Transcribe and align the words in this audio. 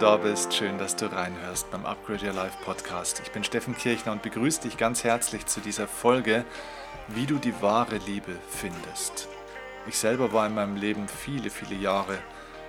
da 0.00 0.16
bist. 0.16 0.54
Schön, 0.54 0.78
dass 0.78 0.96
du 0.96 1.12
reinhörst 1.12 1.70
beim 1.70 1.84
Upgrade 1.84 2.24
Your 2.24 2.32
Life 2.32 2.56
Podcast. 2.64 3.20
Ich 3.22 3.32
bin 3.32 3.44
Steffen 3.44 3.76
Kirchner 3.76 4.12
und 4.12 4.22
begrüße 4.22 4.62
dich 4.62 4.78
ganz 4.78 5.04
herzlich 5.04 5.44
zu 5.44 5.60
dieser 5.60 5.86
Folge, 5.86 6.46
wie 7.08 7.26
du 7.26 7.36
die 7.36 7.60
wahre 7.60 7.98
Liebe 8.06 8.32
findest. 8.48 9.28
Ich 9.86 9.98
selber 9.98 10.32
war 10.32 10.46
in 10.46 10.54
meinem 10.54 10.76
Leben 10.76 11.06
viele, 11.06 11.50
viele 11.50 11.74
Jahre, 11.74 12.16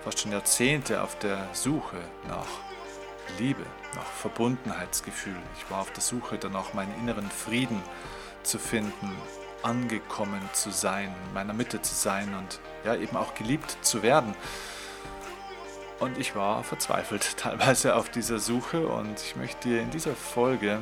fast 0.04 0.20
schon 0.20 0.34
Jahrzehnte 0.34 1.02
auf 1.02 1.18
der 1.20 1.48
Suche 1.54 2.00
nach 2.28 2.48
Liebe, 3.40 3.63
nach 3.95 4.12
Verbundenheitsgefühl. 4.20 5.38
Ich 5.58 5.72
war 5.72 5.80
auf 5.80 5.91
der 5.94 6.04
Suche 6.04 6.38
danach, 6.38 6.73
meinen 6.73 6.94
inneren 7.00 7.32
Frieden 7.32 7.82
zu 8.44 8.59
finden, 8.59 9.16
angekommen 9.63 10.41
zu 10.52 10.70
sein, 10.70 11.16
in 11.27 11.34
meiner 11.34 11.54
Mitte 11.54 11.82
zu 11.82 11.95
sein 11.95 12.36
und 12.36 12.59
ja 12.84 12.94
eben 12.95 13.16
auch 13.16 13.36
geliebt 13.36 13.77
zu 13.84 14.04
werden. 14.04 14.36
Und 16.02 16.18
ich 16.18 16.36
war 16.36 16.64
verzweifelt 16.64 17.38
teilweise 17.38 17.96
auf 17.96 18.09
dieser 18.09 18.40
Suche 18.40 18.88
und 18.88 19.22
ich 19.22 19.36
möchte 19.36 19.70
dir 19.70 19.82
in 19.82 19.92
dieser 19.92 20.16
Folge 20.16 20.80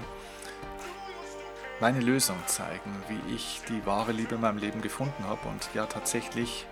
meine 1.82 2.00
Lösung 2.00 2.38
zeigen, 2.46 3.04
wie 3.10 3.36
ich 3.36 3.62
die 3.68 3.86
wahre 3.86 4.14
Liebe 4.14 4.36
in 4.36 4.42
meinem 4.42 4.60
Leben 4.60 4.82
gefunden 4.82 5.26
habe. 5.26 5.46
Und 5.50 5.70
ja, 5.74 5.86
tatsächlich 5.86 6.66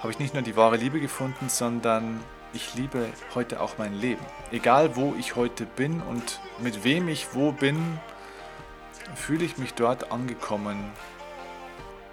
habe 0.00 0.10
ich 0.10 0.18
nicht 0.18 0.32
nur 0.32 0.42
die 0.42 0.56
wahre 0.56 0.78
Liebe 0.78 1.00
gefunden, 1.00 1.50
sondern 1.50 2.22
ich 2.54 2.74
liebe 2.74 3.08
heute 3.34 3.60
auch 3.60 3.76
mein 3.76 3.92
Leben. 3.92 4.24
Egal 4.52 4.96
wo 4.96 5.14
ich 5.18 5.36
heute 5.36 5.66
bin 5.66 6.00
und 6.00 6.40
mit 6.58 6.82
wem 6.82 7.08
ich 7.08 7.34
wo 7.34 7.52
bin, 7.52 8.00
fühle 9.14 9.44
ich 9.44 9.58
mich 9.58 9.74
dort 9.74 10.10
angekommen, 10.10 10.92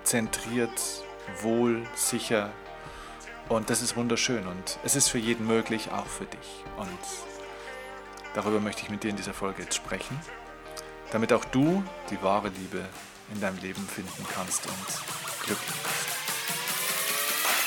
zentriert, 0.03 1.05
wohl, 1.41 1.83
sicher, 1.95 2.51
und 3.49 3.69
das 3.69 3.81
ist 3.81 3.95
wunderschön 3.95 4.47
und 4.47 4.79
es 4.83 4.95
ist 4.95 5.09
für 5.09 5.17
jeden 5.17 5.47
möglich, 5.47 5.91
auch 5.91 6.07
für 6.07 6.25
dich. 6.25 6.63
Und 6.77 6.89
darüber 8.33 8.59
möchte 8.59 8.83
ich 8.83 8.89
mit 8.89 9.03
dir 9.03 9.09
in 9.09 9.15
dieser 9.15 9.33
Folge 9.33 9.63
jetzt 9.63 9.75
sprechen, 9.75 10.19
damit 11.11 11.33
auch 11.33 11.45
du 11.45 11.83
die 12.09 12.21
wahre 12.21 12.49
Liebe 12.49 12.83
in 13.33 13.41
deinem 13.41 13.57
Leben 13.59 13.87
finden 13.87 14.25
kannst 14.33 14.65
und 14.65 15.45
glücklich 15.45 15.75
bist. 15.83 16.13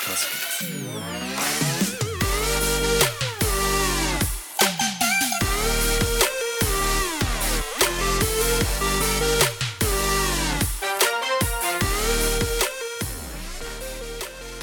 Los 0.09 0.27
geht's. 0.31 1.26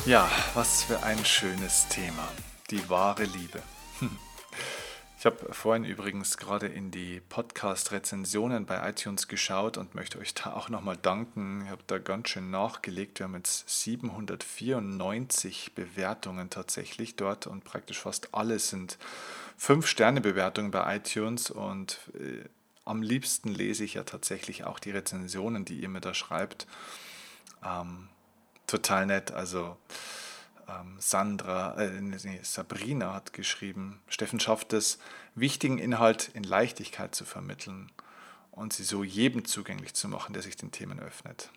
Ja, 0.05 0.29
was 0.53 0.83
für 0.83 1.01
ein 1.01 1.23
schönes 1.23 1.87
Thema. 1.87 2.27
Die 2.69 2.89
wahre 2.89 3.23
Liebe. 3.23 3.63
Ich 5.17 5.25
habe 5.25 5.53
vorhin 5.53 5.85
übrigens 5.85 6.35
gerade 6.35 6.67
in 6.67 6.91
die 6.91 7.21
Podcast-Rezensionen 7.21 8.65
bei 8.65 8.89
iTunes 8.89 9.29
geschaut 9.29 9.77
und 9.77 9.95
möchte 9.95 10.19
euch 10.19 10.33
da 10.33 10.51
auch 10.51 10.67
nochmal 10.67 10.97
danken. 10.97 11.61
Ich 11.63 11.71
habe 11.71 11.83
da 11.87 11.99
ganz 11.99 12.27
schön 12.27 12.51
nachgelegt. 12.51 13.19
Wir 13.19 13.27
haben 13.27 13.35
jetzt 13.35 13.83
794 13.83 15.73
Bewertungen 15.73 16.49
tatsächlich 16.49 17.15
dort 17.15 17.47
und 17.47 17.63
praktisch 17.63 17.99
fast 17.99 18.35
alle 18.35 18.59
sind 18.59 18.97
5-Sterne-Bewertungen 19.57 20.71
bei 20.71 20.97
iTunes 20.97 21.49
und 21.49 21.99
äh, 22.15 22.43
am 22.83 23.01
liebsten 23.01 23.53
lese 23.53 23.85
ich 23.85 23.93
ja 23.93 24.03
tatsächlich 24.03 24.65
auch 24.65 24.79
die 24.79 24.91
Rezensionen, 24.91 25.63
die 25.63 25.79
ihr 25.79 25.88
mir 25.88 26.01
da 26.01 26.13
schreibt. 26.13 26.67
Ähm, 27.63 28.09
total 28.67 29.06
nett. 29.06 29.31
Also 29.31 29.78
ähm, 30.68 30.96
Sandra, 31.00 31.75
äh, 31.78 32.01
nee, 32.01 32.40
Sabrina 32.44 33.13
hat 33.13 33.34
geschrieben, 33.34 34.00
Steffen 34.07 34.40
schafft 34.40 34.74
es, 34.74 35.00
wichtigen 35.35 35.78
Inhalt 35.78 36.29
in 36.34 36.44
Leichtigkeit 36.44 37.16
zu 37.16 37.25
vermitteln 37.25 37.91
und 38.52 38.73
sie 38.73 38.84
so 38.84 39.03
jedem 39.03 39.46
zugänglich 39.46 39.94
zu 39.94 40.07
machen, 40.07 40.34
der 40.34 40.41
sich 40.41 40.56
den 40.56 40.72
Themen 40.72 41.00
öffnet. 41.00 41.50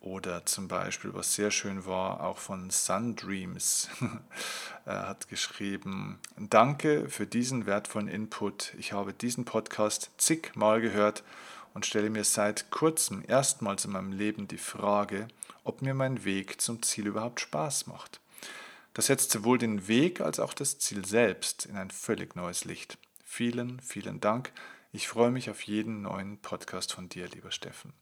Oder 0.00 0.44
zum 0.46 0.66
Beispiel, 0.66 1.14
was 1.14 1.34
sehr 1.36 1.52
schön 1.52 1.86
war, 1.86 2.24
auch 2.24 2.38
von 2.38 2.70
Sundreams. 2.70 3.88
er 4.84 5.06
hat 5.08 5.28
geschrieben, 5.28 6.18
danke 6.36 7.08
für 7.08 7.24
diesen 7.24 7.66
wertvollen 7.66 8.08
Input. 8.08 8.74
Ich 8.78 8.92
habe 8.92 9.12
diesen 9.12 9.44
Podcast 9.44 10.10
zigmal 10.18 10.80
gehört 10.80 11.22
und 11.72 11.86
stelle 11.86 12.10
mir 12.10 12.24
seit 12.24 12.72
kurzem 12.72 13.22
erstmals 13.24 13.84
in 13.84 13.92
meinem 13.92 14.10
Leben 14.10 14.48
die 14.48 14.58
Frage, 14.58 15.28
ob 15.64 15.82
mir 15.82 15.94
mein 15.94 16.24
Weg 16.24 16.60
zum 16.60 16.82
Ziel 16.82 17.06
überhaupt 17.06 17.40
Spaß 17.40 17.86
macht. 17.86 18.20
Das 18.94 19.06
setzt 19.06 19.30
sowohl 19.30 19.58
den 19.58 19.88
Weg 19.88 20.20
als 20.20 20.38
auch 20.38 20.54
das 20.54 20.78
Ziel 20.78 21.04
selbst 21.04 21.66
in 21.66 21.76
ein 21.76 21.90
völlig 21.90 22.36
neues 22.36 22.64
Licht. 22.64 22.98
Vielen, 23.24 23.80
vielen 23.80 24.20
Dank. 24.20 24.52
Ich 24.92 25.08
freue 25.08 25.30
mich 25.30 25.48
auf 25.48 25.62
jeden 25.62 26.02
neuen 26.02 26.38
Podcast 26.38 26.92
von 26.92 27.08
dir, 27.08 27.26
lieber 27.28 27.50
Steffen. 27.50 27.94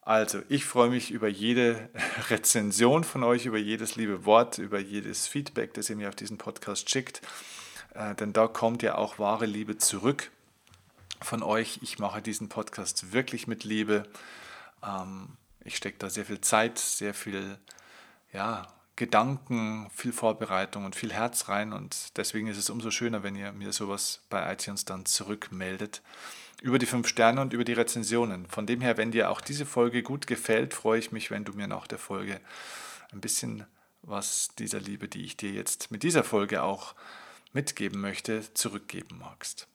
Also, 0.00 0.42
ich 0.48 0.64
freue 0.64 0.90
mich 0.90 1.10
über 1.10 1.28
jede 1.28 1.90
Rezension 2.30 3.04
von 3.04 3.22
euch, 3.22 3.46
über 3.46 3.58
jedes 3.58 3.96
liebe 3.96 4.24
Wort, 4.24 4.58
über 4.58 4.78
jedes 4.78 5.26
Feedback, 5.26 5.74
das 5.74 5.90
ihr 5.90 5.96
mir 5.96 6.08
auf 6.08 6.16
diesen 6.16 6.38
Podcast 6.38 6.88
schickt. 6.90 7.20
Äh, 7.94 8.14
denn 8.14 8.32
da 8.32 8.46
kommt 8.48 8.82
ja 8.82 8.96
auch 8.96 9.18
wahre 9.18 9.46
Liebe 9.46 9.78
zurück 9.78 10.30
von 11.20 11.42
euch. 11.42 11.80
Ich 11.82 11.98
mache 11.98 12.22
diesen 12.22 12.48
Podcast 12.48 13.12
wirklich 13.12 13.46
mit 13.46 13.64
Liebe. 13.64 14.04
Ähm, 14.82 15.36
ich 15.64 15.76
stecke 15.76 15.98
da 15.98 16.10
sehr 16.10 16.24
viel 16.24 16.40
Zeit, 16.40 16.78
sehr 16.78 17.14
viel 17.14 17.58
ja, 18.32 18.66
Gedanken, 18.96 19.88
viel 19.94 20.12
Vorbereitung 20.12 20.84
und 20.84 20.94
viel 20.94 21.12
Herz 21.12 21.48
rein. 21.48 21.72
Und 21.72 22.16
deswegen 22.16 22.46
ist 22.46 22.58
es 22.58 22.70
umso 22.70 22.90
schöner, 22.90 23.22
wenn 23.22 23.34
ihr 23.34 23.52
mir 23.52 23.72
sowas 23.72 24.22
bei 24.30 24.52
iTunes 24.52 24.84
dann 24.84 25.06
zurückmeldet. 25.06 26.02
Über 26.62 26.78
die 26.78 26.86
fünf 26.86 27.08
Sterne 27.08 27.40
und 27.40 27.52
über 27.52 27.64
die 27.64 27.72
Rezensionen. 27.72 28.46
Von 28.46 28.66
dem 28.66 28.80
her, 28.80 28.96
wenn 28.96 29.10
dir 29.10 29.30
auch 29.30 29.40
diese 29.40 29.66
Folge 29.66 30.02
gut 30.02 30.26
gefällt, 30.26 30.74
freue 30.74 30.98
ich 30.98 31.12
mich, 31.12 31.30
wenn 31.30 31.44
du 31.44 31.52
mir 31.52 31.66
nach 31.66 31.86
der 31.86 31.98
Folge 31.98 32.40
ein 33.12 33.20
bisschen 33.20 33.66
was 34.02 34.50
dieser 34.58 34.80
Liebe, 34.80 35.08
die 35.08 35.24
ich 35.24 35.36
dir 35.36 35.50
jetzt 35.50 35.90
mit 35.90 36.02
dieser 36.02 36.24
Folge 36.24 36.62
auch 36.62 36.94
mitgeben 37.52 38.00
möchte, 38.00 38.42
zurückgeben 38.54 39.18
magst. 39.18 39.66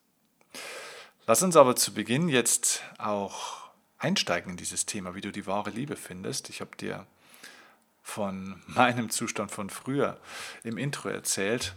Lass 1.26 1.44
uns 1.44 1.56
aber 1.56 1.76
zu 1.76 1.94
Beginn 1.94 2.30
jetzt 2.30 2.84
auch 2.98 3.59
einsteigen 4.00 4.52
in 4.52 4.58
dieses 4.58 4.86
Thema, 4.86 5.14
wie 5.14 5.22
du 5.22 5.32
die 5.32 5.46
wahre 5.46 5.70
Liebe 5.70 5.96
findest. 5.96 6.50
Ich 6.50 6.62
habe 6.62 6.76
dir 6.78 7.06
von 8.02 8.62
meinem 8.68 9.10
Zustand 9.10 9.52
von 9.52 9.70
früher 9.70 10.20
im 10.64 10.78
Intro 10.78 11.10
erzählt. 11.10 11.76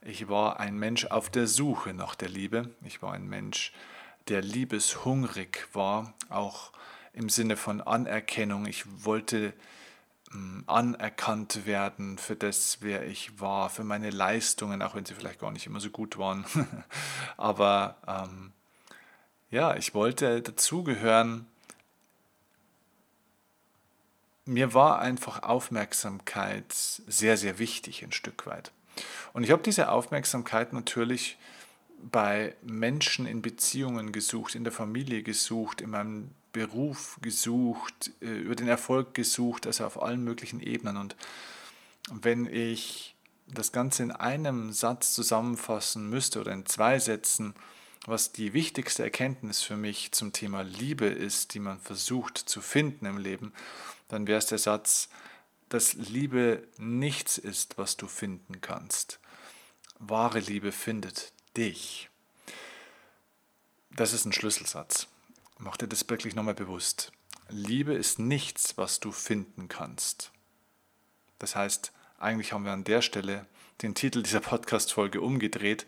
Ich 0.00 0.28
war 0.28 0.60
ein 0.60 0.78
Mensch 0.78 1.06
auf 1.06 1.30
der 1.30 1.46
Suche 1.46 1.94
nach 1.94 2.14
der 2.14 2.28
Liebe. 2.28 2.70
Ich 2.84 3.02
war 3.02 3.12
ein 3.12 3.26
Mensch, 3.26 3.72
der 4.28 4.42
liebeshungrig 4.42 5.66
war, 5.72 6.14
auch 6.28 6.72
im 7.12 7.28
Sinne 7.28 7.56
von 7.56 7.80
Anerkennung. 7.80 8.66
Ich 8.66 8.84
wollte 9.04 9.54
hm, 10.30 10.64
anerkannt 10.66 11.66
werden 11.66 12.18
für 12.18 12.36
das, 12.36 12.78
wer 12.80 13.06
ich 13.06 13.40
war, 13.40 13.70
für 13.70 13.84
meine 13.84 14.10
Leistungen, 14.10 14.82
auch 14.82 14.94
wenn 14.94 15.04
sie 15.06 15.14
vielleicht 15.14 15.40
gar 15.40 15.52
nicht 15.52 15.66
immer 15.66 15.80
so 15.80 15.90
gut 15.90 16.18
waren. 16.18 16.44
Aber 17.36 17.96
ähm, 18.06 18.52
ja, 19.50 19.76
ich 19.76 19.94
wollte 19.94 20.42
dazugehören 20.42 21.46
mir 24.46 24.74
war 24.74 24.98
einfach 24.98 25.42
Aufmerksamkeit 25.42 26.72
sehr, 26.72 27.36
sehr 27.36 27.58
wichtig 27.58 28.04
ein 28.04 28.12
Stück 28.12 28.46
weit. 28.46 28.72
Und 29.32 29.44
ich 29.44 29.50
habe 29.50 29.62
diese 29.62 29.90
Aufmerksamkeit 29.90 30.72
natürlich 30.72 31.38
bei 32.10 32.54
Menschen 32.62 33.26
in 33.26 33.42
Beziehungen 33.42 34.12
gesucht, 34.12 34.54
in 34.54 34.64
der 34.64 34.72
Familie 34.72 35.22
gesucht, 35.22 35.80
in 35.80 35.90
meinem 35.90 36.30
Beruf 36.52 37.18
gesucht, 37.22 38.12
äh, 38.20 38.26
über 38.26 38.54
den 38.54 38.68
Erfolg 38.68 39.14
gesucht, 39.14 39.66
also 39.66 39.84
auf 39.86 40.00
allen 40.00 40.22
möglichen 40.22 40.60
Ebenen. 40.60 40.96
Und 40.96 41.16
wenn 42.10 42.46
ich 42.46 43.16
das 43.46 43.72
Ganze 43.72 44.02
in 44.02 44.12
einem 44.12 44.72
Satz 44.72 45.14
zusammenfassen 45.14 46.08
müsste 46.08 46.40
oder 46.40 46.52
in 46.52 46.66
zwei 46.66 46.98
Sätzen, 46.98 47.54
was 48.06 48.32
die 48.32 48.52
wichtigste 48.52 49.02
Erkenntnis 49.02 49.62
für 49.62 49.76
mich 49.76 50.12
zum 50.12 50.32
Thema 50.32 50.62
Liebe 50.62 51.06
ist, 51.06 51.54
die 51.54 51.58
man 51.58 51.80
versucht 51.80 52.38
zu 52.38 52.60
finden 52.60 53.06
im 53.06 53.18
Leben, 53.18 53.52
dann 54.08 54.26
wäre 54.26 54.38
es 54.38 54.46
der 54.46 54.58
Satz, 54.58 55.08
dass 55.68 55.94
Liebe 55.94 56.68
nichts 56.78 57.38
ist, 57.38 57.78
was 57.78 57.96
du 57.96 58.06
finden 58.06 58.60
kannst. 58.60 59.18
Wahre 59.98 60.40
Liebe 60.40 60.72
findet 60.72 61.32
dich. 61.56 62.10
Das 63.90 64.12
ist 64.12 64.24
ein 64.24 64.32
Schlüsselsatz. 64.32 65.08
Mach 65.58 65.76
dir 65.76 65.88
das 65.88 66.08
wirklich 66.08 66.34
nochmal 66.34 66.54
bewusst. 66.54 67.12
Liebe 67.48 67.94
ist 67.94 68.18
nichts, 68.18 68.76
was 68.76 69.00
du 69.00 69.12
finden 69.12 69.68
kannst. 69.68 70.32
Das 71.38 71.54
heißt, 71.54 71.92
eigentlich 72.18 72.52
haben 72.52 72.64
wir 72.64 72.72
an 72.72 72.84
der 72.84 73.02
Stelle 73.02 73.46
den 73.82 73.94
Titel 73.94 74.22
dieser 74.22 74.40
Podcast-Folge 74.40 75.20
umgedreht, 75.20 75.86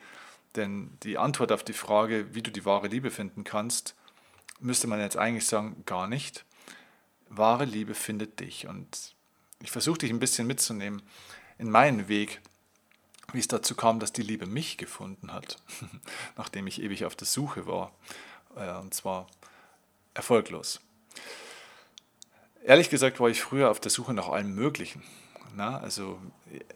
denn 0.54 0.96
die 1.02 1.18
Antwort 1.18 1.52
auf 1.52 1.64
die 1.64 1.72
Frage, 1.72 2.34
wie 2.34 2.42
du 2.42 2.50
die 2.50 2.64
wahre 2.64 2.88
Liebe 2.88 3.10
finden 3.10 3.44
kannst, 3.44 3.94
müsste 4.60 4.86
man 4.86 5.00
jetzt 5.00 5.16
eigentlich 5.16 5.46
sagen, 5.46 5.82
gar 5.86 6.08
nicht 6.08 6.44
wahre 7.28 7.64
Liebe 7.64 7.94
findet 7.94 8.40
dich. 8.40 8.66
Und 8.66 9.14
ich 9.60 9.70
versuche 9.70 9.98
dich 9.98 10.10
ein 10.10 10.20
bisschen 10.20 10.46
mitzunehmen 10.46 11.02
in 11.58 11.70
meinen 11.70 12.08
Weg, 12.08 12.40
wie 13.32 13.38
es 13.38 13.48
dazu 13.48 13.74
kam, 13.74 14.00
dass 14.00 14.12
die 14.12 14.22
Liebe 14.22 14.46
mich 14.46 14.78
gefunden 14.78 15.32
hat, 15.32 15.58
nachdem 16.36 16.66
ich 16.66 16.82
ewig 16.82 17.04
auf 17.04 17.16
der 17.16 17.26
Suche 17.26 17.66
war. 17.66 17.92
Äh, 18.56 18.78
und 18.78 18.94
zwar 18.94 19.26
erfolglos. 20.14 20.80
Ehrlich 22.64 22.90
gesagt 22.90 23.20
war 23.20 23.28
ich 23.28 23.40
früher 23.40 23.70
auf 23.70 23.80
der 23.80 23.90
Suche 23.90 24.12
nach 24.12 24.28
allem 24.28 24.54
Möglichen. 24.54 25.02
Na, 25.54 25.78
also 25.78 26.20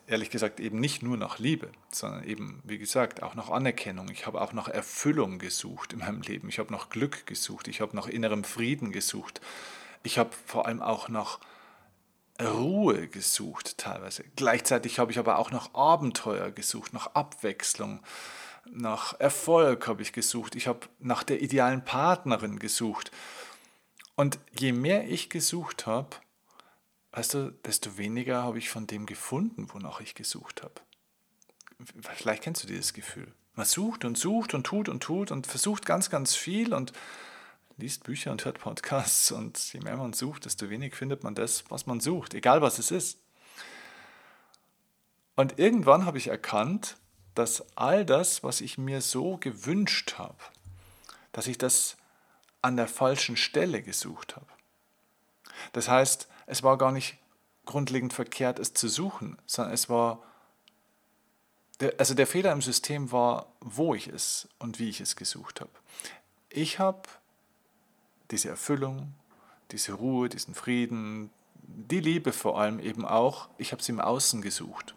ehrlich 0.06 0.30
gesagt 0.30 0.58
eben 0.58 0.80
nicht 0.80 1.02
nur 1.02 1.18
nach 1.18 1.38
Liebe, 1.38 1.70
sondern 1.92 2.24
eben, 2.24 2.62
wie 2.64 2.78
gesagt, 2.78 3.22
auch 3.22 3.34
nach 3.34 3.50
Anerkennung. 3.50 4.08
Ich 4.10 4.26
habe 4.26 4.40
auch 4.40 4.54
nach 4.54 4.68
Erfüllung 4.68 5.38
gesucht 5.38 5.92
in 5.92 5.98
meinem 5.98 6.22
Leben. 6.22 6.48
Ich 6.48 6.58
habe 6.58 6.72
nach 6.72 6.88
Glück 6.88 7.26
gesucht. 7.26 7.68
Ich 7.68 7.82
habe 7.82 7.94
nach 7.94 8.06
innerem 8.06 8.42
Frieden 8.42 8.90
gesucht. 8.90 9.42
Ich 10.02 10.18
habe 10.18 10.30
vor 10.46 10.66
allem 10.66 10.82
auch 10.82 11.08
nach 11.08 11.38
Ruhe 12.40 13.08
gesucht 13.08 13.78
teilweise. 13.78 14.24
Gleichzeitig 14.36 14.98
habe 14.98 15.12
ich 15.12 15.18
aber 15.18 15.38
auch 15.38 15.50
nach 15.50 15.74
Abenteuer 15.74 16.50
gesucht, 16.50 16.92
nach 16.92 17.14
Abwechslung, 17.14 18.00
nach 18.72 19.18
Erfolg 19.18 19.86
habe 19.88 20.02
ich 20.02 20.12
gesucht. 20.12 20.54
Ich 20.54 20.66
habe 20.66 20.80
nach 20.98 21.22
der 21.22 21.42
idealen 21.42 21.84
Partnerin 21.84 22.58
gesucht. 22.58 23.10
Und 24.16 24.38
je 24.58 24.72
mehr 24.72 25.08
ich 25.08 25.30
gesucht 25.30 25.86
habe, 25.86 26.16
weißt 27.12 27.34
du, 27.34 27.52
desto 27.64 27.96
weniger 27.98 28.42
habe 28.42 28.58
ich 28.58 28.68
von 28.68 28.86
dem 28.86 29.06
gefunden, 29.06 29.68
wonach 29.72 30.00
ich 30.00 30.14
gesucht 30.14 30.62
habe. 30.62 30.74
Vielleicht 32.14 32.42
kennst 32.42 32.62
du 32.62 32.66
dieses 32.66 32.92
Gefühl. 32.92 33.32
Man 33.54 33.66
sucht 33.66 34.04
und 34.04 34.16
sucht 34.16 34.54
und 34.54 34.64
tut 34.64 34.88
und 34.88 35.02
tut 35.02 35.30
und 35.32 35.46
versucht 35.46 35.86
ganz, 35.86 36.10
ganz 36.10 36.34
viel 36.34 36.74
und 36.74 36.92
liest 37.80 38.04
Bücher 38.04 38.30
und 38.30 38.44
hört 38.44 38.60
Podcasts 38.60 39.32
und 39.32 39.72
je 39.72 39.80
mehr 39.80 39.96
man 39.96 40.12
sucht, 40.12 40.44
desto 40.44 40.70
weniger 40.70 40.96
findet 40.96 41.24
man 41.24 41.34
das, 41.34 41.64
was 41.68 41.86
man 41.86 42.00
sucht, 42.00 42.34
egal 42.34 42.62
was 42.62 42.78
es 42.78 42.90
ist. 42.90 43.18
Und 45.36 45.58
irgendwann 45.58 46.04
habe 46.04 46.18
ich 46.18 46.28
erkannt, 46.28 46.96
dass 47.34 47.76
all 47.76 48.04
das, 48.04 48.42
was 48.42 48.60
ich 48.60 48.76
mir 48.76 49.00
so 49.00 49.38
gewünscht 49.38 50.18
habe, 50.18 50.36
dass 51.32 51.46
ich 51.46 51.56
das 51.56 51.96
an 52.62 52.76
der 52.76 52.88
falschen 52.88 53.36
Stelle 53.36 53.82
gesucht 53.82 54.36
habe. 54.36 54.46
Das 55.72 55.88
heißt, 55.88 56.28
es 56.46 56.62
war 56.62 56.76
gar 56.76 56.92
nicht 56.92 57.16
grundlegend 57.64 58.12
verkehrt, 58.12 58.58
es 58.58 58.74
zu 58.74 58.88
suchen, 58.88 59.38
sondern 59.46 59.72
es 59.72 59.88
war, 59.88 60.22
also 61.98 62.14
der 62.14 62.26
Fehler 62.26 62.52
im 62.52 62.62
System 62.62 63.12
war, 63.12 63.52
wo 63.60 63.94
ich 63.94 64.08
es 64.08 64.48
und 64.58 64.78
wie 64.78 64.88
ich 64.88 65.00
es 65.00 65.16
gesucht 65.16 65.60
habe. 65.60 65.70
Ich 66.50 66.78
habe 66.78 67.08
diese 68.30 68.48
Erfüllung, 68.48 69.14
diese 69.70 69.92
Ruhe, 69.92 70.28
diesen 70.28 70.54
Frieden, 70.54 71.30
die 71.62 72.00
Liebe 72.00 72.32
vor 72.32 72.60
allem 72.60 72.80
eben 72.80 73.04
auch, 73.04 73.48
ich 73.58 73.72
habe 73.72 73.82
sie 73.82 73.92
im 73.92 74.00
Außen 74.00 74.42
gesucht. 74.42 74.94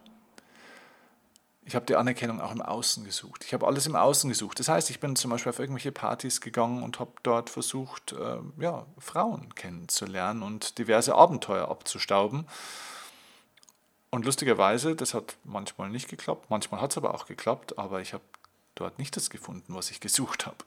Ich 1.66 1.76
habe 1.76 1.86
die 1.86 1.96
Anerkennung 1.96 2.42
auch 2.42 2.52
im 2.52 2.62
Außen 2.62 3.06
gesucht. 3.06 3.46
Ich 3.46 3.54
habe 3.54 3.66
alles 3.66 3.86
im 3.86 3.96
Außen 3.96 4.30
gesucht. 4.30 4.60
Das 4.60 4.68
heißt, 4.68 4.90
ich 4.90 5.00
bin 5.00 5.16
zum 5.16 5.32
Beispiel 5.32 5.50
auf 5.50 5.60
irgendwelche 5.60 5.94
Partys 5.94 6.42
gegangen 6.42 6.84
und 6.84 7.00
habe 7.00 7.12
dort 7.24 7.50
versucht, 7.50 8.12
äh, 8.12 8.40
ja, 8.60 8.86
Frauen 8.98 9.56
kennenzulernen 9.56 10.44
und 10.44 10.78
diverse 10.78 11.16
Abenteuer 11.16 11.70
abzustauben. 11.70 12.48
Und 14.10 14.26
lustigerweise, 14.26 14.96
das 14.96 15.14
hat 15.14 15.38
manchmal 15.46 15.90
nicht 15.90 16.10
geklappt, 16.10 16.50
manchmal 16.50 16.82
hat 16.82 16.92
es 16.92 16.98
aber 16.98 17.14
auch 17.14 17.26
geklappt, 17.28 17.80
aber 17.80 18.02
ich 18.02 18.14
habe 18.14 18.24
dort 18.76 19.00
nicht 19.00 19.16
das 19.16 19.30
gefunden, 19.30 19.74
was 19.74 19.90
ich 19.90 20.02
gesucht 20.02 20.46
habe. 20.46 20.58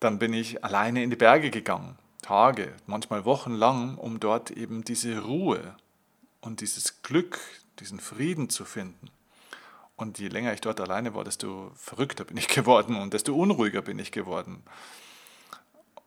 Dann 0.00 0.18
bin 0.18 0.32
ich 0.32 0.64
alleine 0.64 1.02
in 1.02 1.10
die 1.10 1.16
Berge 1.16 1.50
gegangen, 1.50 1.98
Tage, 2.22 2.72
manchmal 2.86 3.24
Wochen 3.24 3.52
lang, 3.52 3.96
um 3.96 4.20
dort 4.20 4.50
eben 4.50 4.84
diese 4.84 5.20
Ruhe 5.20 5.76
und 6.40 6.60
dieses 6.60 7.02
Glück, 7.02 7.38
diesen 7.80 8.00
Frieden 8.00 8.48
zu 8.48 8.64
finden. 8.64 9.10
Und 9.96 10.20
je 10.20 10.28
länger 10.28 10.52
ich 10.52 10.60
dort 10.60 10.80
alleine 10.80 11.14
war, 11.14 11.24
desto 11.24 11.72
verrückter 11.74 12.24
bin 12.24 12.36
ich 12.36 12.48
geworden 12.54 12.96
und 12.96 13.12
desto 13.12 13.34
unruhiger 13.34 13.82
bin 13.82 13.98
ich 13.98 14.12
geworden. 14.12 14.62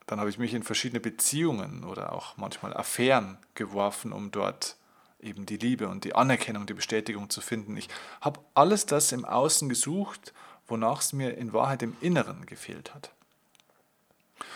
Dann 0.07 0.19
habe 0.19 0.29
ich 0.29 0.37
mich 0.37 0.53
in 0.53 0.63
verschiedene 0.63 0.99
Beziehungen 0.99 1.83
oder 1.83 2.13
auch 2.13 2.37
manchmal 2.37 2.73
Affären 2.75 3.37
geworfen, 3.55 4.13
um 4.13 4.31
dort 4.31 4.77
eben 5.19 5.45
die 5.45 5.57
Liebe 5.57 5.87
und 5.87 6.03
die 6.03 6.15
Anerkennung, 6.15 6.65
die 6.65 6.73
Bestätigung 6.73 7.29
zu 7.29 7.41
finden. 7.41 7.77
Ich 7.77 7.89
habe 8.21 8.39
alles 8.53 8.85
das 8.85 9.11
im 9.11 9.25
Außen 9.25 9.69
gesucht, 9.69 10.33
wonach 10.67 11.01
es 11.01 11.13
mir 11.13 11.37
in 11.37 11.53
Wahrheit 11.53 11.83
im 11.83 11.95
Inneren 12.01 12.45
gefehlt 12.45 12.93
hat. 12.95 13.11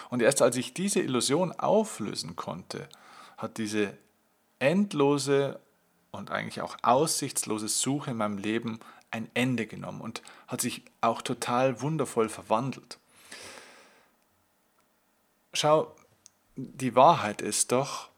Und 0.10 0.22
erst 0.22 0.42
als 0.42 0.56
ich 0.56 0.74
diese 0.74 1.00
Illusion 1.00 1.52
auflösen 1.52 2.36
konnte, 2.36 2.88
hat 3.38 3.58
diese 3.58 3.98
endlose 4.60 5.60
und 6.12 6.32
eigentlich 6.32 6.62
auch 6.62 6.78
aussichtslose 6.82 7.68
Suche 7.68 8.12
in 8.12 8.18
meinem 8.18 8.38
Leben 8.38 8.80
ein 9.12 9.30
Ende 9.34 9.66
genommen 9.66 10.02
und 10.02 10.22
hat 10.48 10.62
sich 10.62 10.84
auch 11.02 11.22
total 11.22 11.82
wundervoll 11.82 12.30
verwandelt. 12.30 13.00
Schau, 15.54 15.96
die 16.56 16.96
Wahrheit 16.96 17.42
ist 17.42 17.72
doch, 17.72 18.10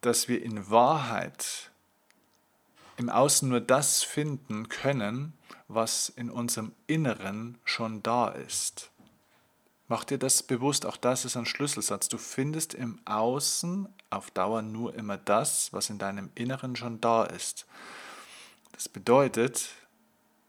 dass 0.00 0.28
wir 0.28 0.42
in 0.42 0.70
Wahrheit 0.70 1.70
im 2.96 3.08
Außen 3.08 3.48
nur 3.48 3.60
das 3.60 4.02
finden 4.02 4.68
können, 4.68 5.32
was 5.68 6.10
in 6.10 6.30
unserem 6.30 6.72
Inneren 6.86 7.58
schon 7.64 8.02
da 8.02 8.28
ist. 8.28 8.90
Mach 9.90 10.04
dir 10.04 10.18
das 10.18 10.44
bewusst, 10.44 10.86
auch 10.86 10.96
das 10.96 11.24
ist 11.24 11.36
ein 11.36 11.46
Schlüsselsatz. 11.46 12.06
Du 12.06 12.16
findest 12.16 12.74
im 12.74 13.00
Außen 13.06 13.88
auf 14.10 14.30
Dauer 14.30 14.62
nur 14.62 14.94
immer 14.94 15.16
das, 15.16 15.72
was 15.72 15.90
in 15.90 15.98
deinem 15.98 16.30
Inneren 16.36 16.76
schon 16.76 17.00
da 17.00 17.24
ist. 17.24 17.66
Das 18.70 18.88
bedeutet, 18.88 19.70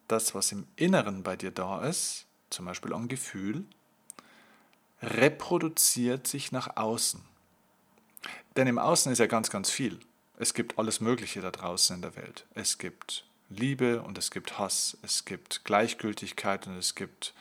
das, 0.07 0.35
was 0.35 0.51
im 0.51 0.67
Inneren 0.75 1.23
bei 1.23 1.35
dir 1.35 1.49
da 1.49 1.81
ist, 1.81 2.27
zum 2.51 2.65
Beispiel 2.65 2.93
ein 2.93 3.07
Gefühl, 3.07 3.65
reproduziert 5.01 6.27
sich 6.27 6.51
nach 6.51 6.77
außen. 6.77 7.23
Denn 8.55 8.67
im 8.67 8.77
Außen 8.77 9.11
ist 9.11 9.17
ja 9.17 9.25
ganz, 9.25 9.49
ganz 9.49 9.71
viel. 9.71 9.99
Es 10.37 10.53
gibt 10.53 10.77
alles 10.77 11.01
Mögliche 11.01 11.41
da 11.41 11.49
draußen 11.49 11.95
in 11.95 12.03
der 12.03 12.15
Welt. 12.15 12.45
Es 12.53 12.77
gibt 12.77 13.25
Liebe 13.49 14.03
und 14.03 14.19
es 14.19 14.29
gibt 14.29 14.59
Hass, 14.59 14.99
es 15.01 15.25
gibt 15.25 15.65
Gleichgültigkeit 15.65 16.67
und 16.67 16.77
es 16.77 16.93
gibt 16.93 17.33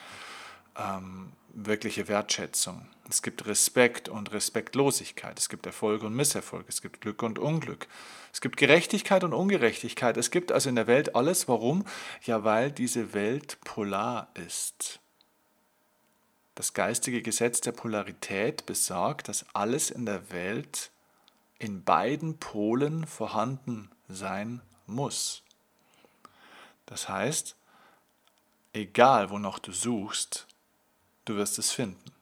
ähm, 0.78 1.32
wirkliche 1.54 2.08
Wertschätzung. 2.08 2.88
Es 3.08 3.22
gibt 3.22 3.46
Respekt 3.46 4.08
und 4.08 4.32
Respektlosigkeit. 4.32 5.38
Es 5.38 5.48
gibt 5.48 5.66
Erfolg 5.66 6.02
und 6.02 6.14
Misserfolg. 6.14 6.66
Es 6.68 6.80
gibt 6.80 7.00
Glück 7.00 7.22
und 7.22 7.38
Unglück. 7.38 7.88
Es 8.32 8.40
gibt 8.40 8.56
Gerechtigkeit 8.56 9.24
und 9.24 9.32
Ungerechtigkeit. 9.32 10.16
Es 10.16 10.30
gibt 10.30 10.52
also 10.52 10.68
in 10.68 10.76
der 10.76 10.86
Welt 10.86 11.16
alles. 11.16 11.48
Warum? 11.48 11.84
Ja, 12.22 12.44
weil 12.44 12.70
diese 12.70 13.12
Welt 13.12 13.58
polar 13.64 14.30
ist. 14.34 15.00
Das 16.54 16.72
geistige 16.72 17.22
Gesetz 17.22 17.60
der 17.60 17.72
Polarität 17.72 18.66
besagt, 18.66 19.28
dass 19.28 19.46
alles 19.54 19.90
in 19.90 20.06
der 20.06 20.30
Welt 20.30 20.90
in 21.58 21.84
beiden 21.84 22.38
Polen 22.38 23.06
vorhanden 23.06 23.90
sein 24.08 24.60
muss. 24.86 25.42
Das 26.86 27.08
heißt, 27.08 27.56
egal 28.72 29.30
wonach 29.30 29.58
du 29.58 29.72
suchst, 29.72 30.46
du 31.30 31.36
wirst 31.36 31.58
es 31.58 31.70
finden. 31.70 32.12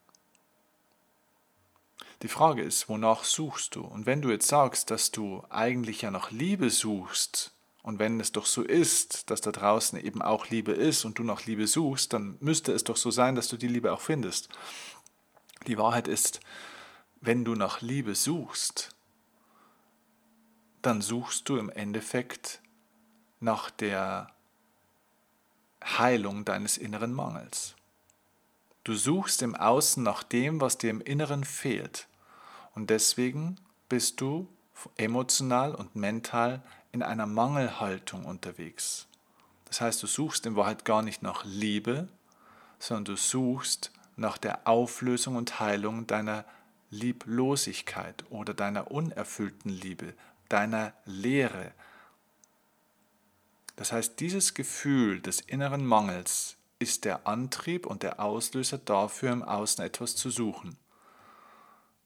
Die 2.21 2.27
Frage 2.27 2.61
ist, 2.61 2.89
wonach 2.89 3.23
suchst 3.23 3.75
du? 3.75 3.81
Und 3.81 4.05
wenn 4.05 4.21
du 4.21 4.29
jetzt 4.29 4.47
sagst, 4.47 4.91
dass 4.91 5.11
du 5.11 5.43
eigentlich 5.49 6.01
ja 6.01 6.11
nach 6.11 6.31
Liebe 6.31 6.69
suchst, 6.69 7.53
und 7.81 7.97
wenn 7.97 8.19
es 8.19 8.33
doch 8.33 8.45
so 8.45 8.61
ist, 8.61 9.31
dass 9.31 9.41
da 9.41 9.51
draußen 9.51 9.97
eben 9.99 10.21
auch 10.21 10.47
Liebe 10.47 10.73
ist 10.73 11.05
und 11.05 11.17
du 11.17 11.23
nach 11.23 11.45
Liebe 11.45 11.65
suchst, 11.65 12.13
dann 12.13 12.37
müsste 12.41 12.73
es 12.73 12.83
doch 12.83 12.97
so 12.97 13.09
sein, 13.09 13.35
dass 13.35 13.47
du 13.47 13.57
die 13.57 13.69
Liebe 13.69 13.93
auch 13.93 14.01
findest. 14.01 14.49
Die 15.65 15.77
Wahrheit 15.77 16.07
ist, 16.07 16.41
wenn 17.21 17.45
du 17.45 17.55
nach 17.55 17.81
Liebe 17.81 18.15
suchst, 18.15 18.95
dann 20.81 21.01
suchst 21.01 21.47
du 21.49 21.57
im 21.57 21.69
Endeffekt 21.69 22.61
nach 23.39 23.71
der 23.71 24.29
Heilung 25.83 26.43
deines 26.43 26.77
inneren 26.77 27.13
Mangels. 27.13 27.75
Du 28.83 28.93
suchst 28.93 29.41
im 29.41 29.55
Außen 29.55 30.01
nach 30.01 30.23
dem, 30.23 30.61
was 30.61 30.77
dir 30.77 30.89
im 30.89 31.01
Inneren 31.01 31.43
fehlt. 31.43 32.07
Und 32.75 32.89
deswegen 32.89 33.57
bist 33.89 34.21
du 34.21 34.47
emotional 34.97 35.75
und 35.75 35.95
mental 35.95 36.61
in 36.91 37.03
einer 37.03 37.25
Mangelhaltung 37.25 38.25
unterwegs. 38.25 39.07
Das 39.65 39.81
heißt, 39.81 40.01
du 40.01 40.07
suchst 40.07 40.45
in 40.45 40.55
Wahrheit 40.55 40.85
gar 40.85 41.01
nicht 41.01 41.21
nach 41.21 41.43
Liebe, 41.45 42.07
sondern 42.79 43.05
du 43.05 43.15
suchst 43.15 43.91
nach 44.15 44.37
der 44.37 44.67
Auflösung 44.67 45.35
und 45.35 45.59
Heilung 45.59 46.07
deiner 46.07 46.45
Lieblosigkeit 46.89 48.23
oder 48.29 48.53
deiner 48.53 48.89
unerfüllten 48.89 49.69
Liebe, 49.69 50.13
deiner 50.47 50.93
Leere. 51.05 51.71
Das 53.75 53.91
heißt, 53.91 54.19
dieses 54.19 54.55
Gefühl 54.55 55.21
des 55.21 55.39
inneren 55.39 55.85
Mangels 55.85 56.57
ist 56.79 57.05
der 57.05 57.27
Antrieb 57.27 57.85
und 57.85 58.03
der 58.03 58.19
Auslöser 58.19 58.77
dafür, 58.77 59.31
im 59.31 59.43
Außen 59.43 59.83
etwas 59.83 60.15
zu 60.15 60.29
suchen. 60.29 60.77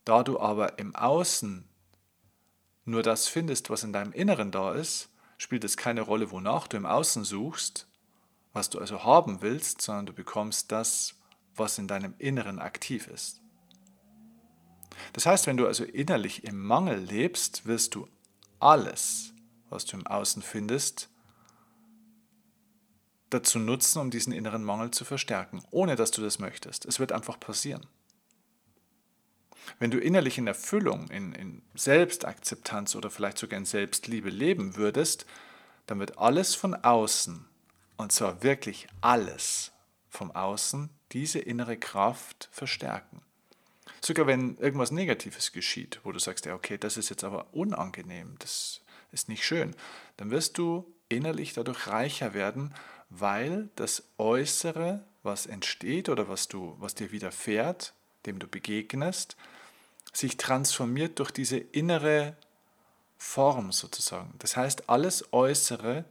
Da 0.04 0.24
du 0.24 0.40
aber 0.40 0.80
im 0.80 0.96
Außen 0.96 1.70
nur 2.86 3.04
das 3.04 3.28
findest, 3.28 3.70
was 3.70 3.84
in 3.84 3.94
deinem 3.94 4.12
Inneren 4.12 4.52
da 4.52 4.74
ist, 4.74 5.10
spielt 5.38 5.64
es 5.64 5.78
keine 5.78 6.02
Rolle, 6.02 6.32
wonach 6.32 6.68
du 6.68 6.78
im 6.78 6.86
Außen 6.86 7.24
suchst, 7.24 7.88
was 8.52 8.70
du 8.70 8.80
also 8.80 9.04
haben 9.04 9.42
willst, 9.42 9.82
sondern 9.82 10.08
du 10.08 10.14
bekommst 10.14 10.72
das, 10.72 11.16
was 11.56 11.78
in 11.78 11.88
deinem 11.88 12.16
Inneren 12.18 12.60
aktiv 12.60 13.08
ist. 13.08 13.42
Das 15.14 15.26
heißt, 15.26 15.48
wenn 15.48 15.58
du 15.58 15.68
also 15.68 15.84
innerlich 15.84 16.44
im 16.44 16.64
Mangel 16.64 17.00
lebst, 17.00 17.66
wirst 17.66 17.96
du 17.96 18.08
alles, 18.60 19.34
was 19.70 19.86
du 19.86 19.98
im 19.98 20.08
Außen 20.08 20.42
findest, 20.42 21.10
dazu 23.34 23.60
nutzen, 23.60 24.00
um 24.00 24.12
diesen 24.12 24.34
inneren 24.34 24.64
Mangel 24.64 24.92
zu 24.92 25.06
verstärken, 25.06 25.64
ohne 25.72 25.96
dass 25.96 26.12
du 26.12 26.22
das 26.22 26.40
möchtest. 26.40 26.86
Es 26.86 27.00
wird 27.00 27.12
einfach 27.12 27.40
passieren. 27.40 27.86
Wenn 29.80 29.92
du 29.92 30.00
innerlich 30.00 30.38
in 30.38 30.48
Erfüllung, 30.48 31.10
in, 31.10 31.34
in 31.34 31.62
Selbstakzeptanz 31.74 32.96
oder 32.96 33.10
vielleicht 33.10 33.38
sogar 33.38 33.58
in 33.58 33.66
Selbstliebe 33.66 34.30
leben 34.30 34.76
würdest, 34.76 35.26
dann 35.86 36.00
wird 36.00 36.18
alles 36.18 36.56
von 36.56 36.76
außen, 36.76 37.46
und 37.98 38.12
zwar 38.12 38.44
wirklich 38.44 38.88
alles 39.02 39.72
vom 40.10 40.32
Außen, 40.32 40.90
diese 41.12 41.40
innere 41.40 41.78
Kraft 41.78 42.50
verstärken. 42.52 43.22
Sogar 44.02 44.28
wenn 44.28 44.58
irgendwas 44.58 44.92
Negatives 44.92 45.52
geschieht, 45.52 46.00
wo 46.04 46.12
du 46.12 46.20
sagst, 46.20 46.46
ja, 46.46 46.56
okay, 46.56 46.78
das 46.78 46.98
ist 46.98 47.10
jetzt 47.10 47.24
aber 47.24 47.54
unangenehm, 47.54 48.36
das 48.40 48.82
ist 49.12 49.30
nicht 49.30 49.46
schön, 49.46 49.76
dann 50.18 50.32
wirst 50.32 50.58
du 50.58 50.94
innerlich 51.10 51.54
dadurch 51.54 51.88
reicher 51.88 52.34
werden, 52.34 52.74
weil 53.18 53.70
das 53.76 54.04
Äußere, 54.18 55.04
was 55.22 55.46
entsteht 55.46 56.10
oder 56.10 56.28
was, 56.28 56.48
du, 56.48 56.76
was 56.80 56.96
dir 56.96 57.12
widerfährt, 57.12 57.94
dem 58.26 58.40
du 58.40 58.48
begegnest, 58.48 59.38
sich 60.12 60.38
transformiert 60.38 61.20
durch 61.20 61.32
diese 61.32 61.58
innere 61.58 62.36
Form 63.18 63.72
sozusagen. 63.72 64.34
Das 64.40 64.58
heißt, 64.58 64.90
alles 64.90 65.32
Äußere 65.32 66.06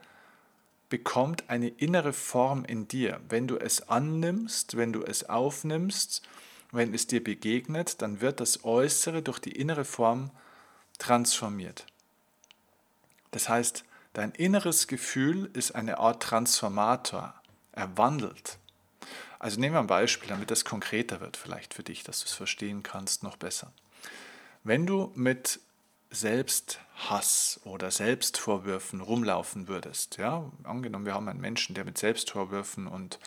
bekommt 0.88 1.48
eine 1.48 1.68
innere 1.68 2.12
Form 2.12 2.64
in 2.64 2.86
dir. 2.88 3.20
Wenn 3.28 3.48
du 3.48 3.56
es 3.56 3.88
annimmst, 3.88 4.76
wenn 4.76 4.92
du 4.92 5.02
es 5.02 5.28
aufnimmst, 5.28 6.22
wenn 6.70 6.94
es 6.94 7.06
dir 7.06 7.22
begegnet, 7.22 8.00
dann 8.00 8.20
wird 8.20 8.40
das 8.40 8.64
Äußere 8.64 9.22
durch 9.22 9.38
die 9.38 9.52
innere 9.52 9.84
Form 9.84 10.30
transformiert. 10.98 11.86
Das 13.30 13.48
heißt, 13.48 13.84
dein 14.12 14.32
inneres 14.32 14.86
Gefühl 14.86 15.50
ist 15.52 15.74
eine 15.74 15.98
Art 15.98 16.22
Transformator. 16.22 17.34
Er 17.72 17.96
wandelt. 17.96 18.58
Also 19.38 19.58
nehmen 19.58 19.74
wir 19.74 19.80
ein 19.80 19.86
Beispiel, 19.86 20.28
damit 20.28 20.50
das 20.50 20.64
konkreter 20.64 21.20
wird, 21.20 21.36
vielleicht 21.36 21.74
für 21.74 21.82
dich, 21.82 22.04
dass 22.04 22.20
du 22.20 22.26
es 22.26 22.32
verstehen 22.32 22.82
kannst, 22.82 23.24
noch 23.24 23.36
besser. 23.36 23.72
Wenn 24.62 24.86
du 24.86 25.10
mit 25.16 25.58
Selbsthass 26.12 27.60
oder 27.64 27.90
Selbstvorwürfen 27.90 29.00
rumlaufen 29.00 29.66
würdest, 29.66 30.18
ja, 30.18 30.44
angenommen, 30.62 31.06
wir 31.06 31.14
haben 31.14 31.28
einen 31.28 31.40
Menschen, 31.40 31.74
der 31.74 31.84
mit 31.84 31.96
Selbstvorwürfen 31.96 32.86
und 32.86 33.18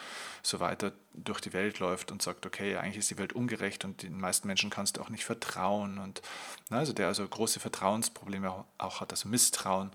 so 0.44 0.60
weiter 0.60 0.94
durch 1.14 1.42
die 1.42 1.52
Welt 1.52 1.80
läuft 1.80 2.12
und 2.12 2.22
sagt, 2.22 2.46
okay, 2.46 2.78
eigentlich 2.78 2.98
ist 2.98 3.10
die 3.10 3.18
Welt 3.18 3.34
ungerecht 3.34 3.84
und 3.84 4.04
den 4.04 4.20
meisten 4.20 4.48
Menschen 4.48 4.70
kannst 4.70 4.98
du 4.98 5.02
auch 5.02 5.10
nicht 5.10 5.26
vertrauen 5.26 5.98
und 5.98 6.22
na, 6.70 6.78
also 6.78 6.94
der 6.94 7.08
also 7.08 7.28
große 7.28 7.60
Vertrauensprobleme 7.60 8.66
auch 8.78 9.02
hat, 9.02 9.12
also 9.12 9.28
Misstrauen. 9.28 9.92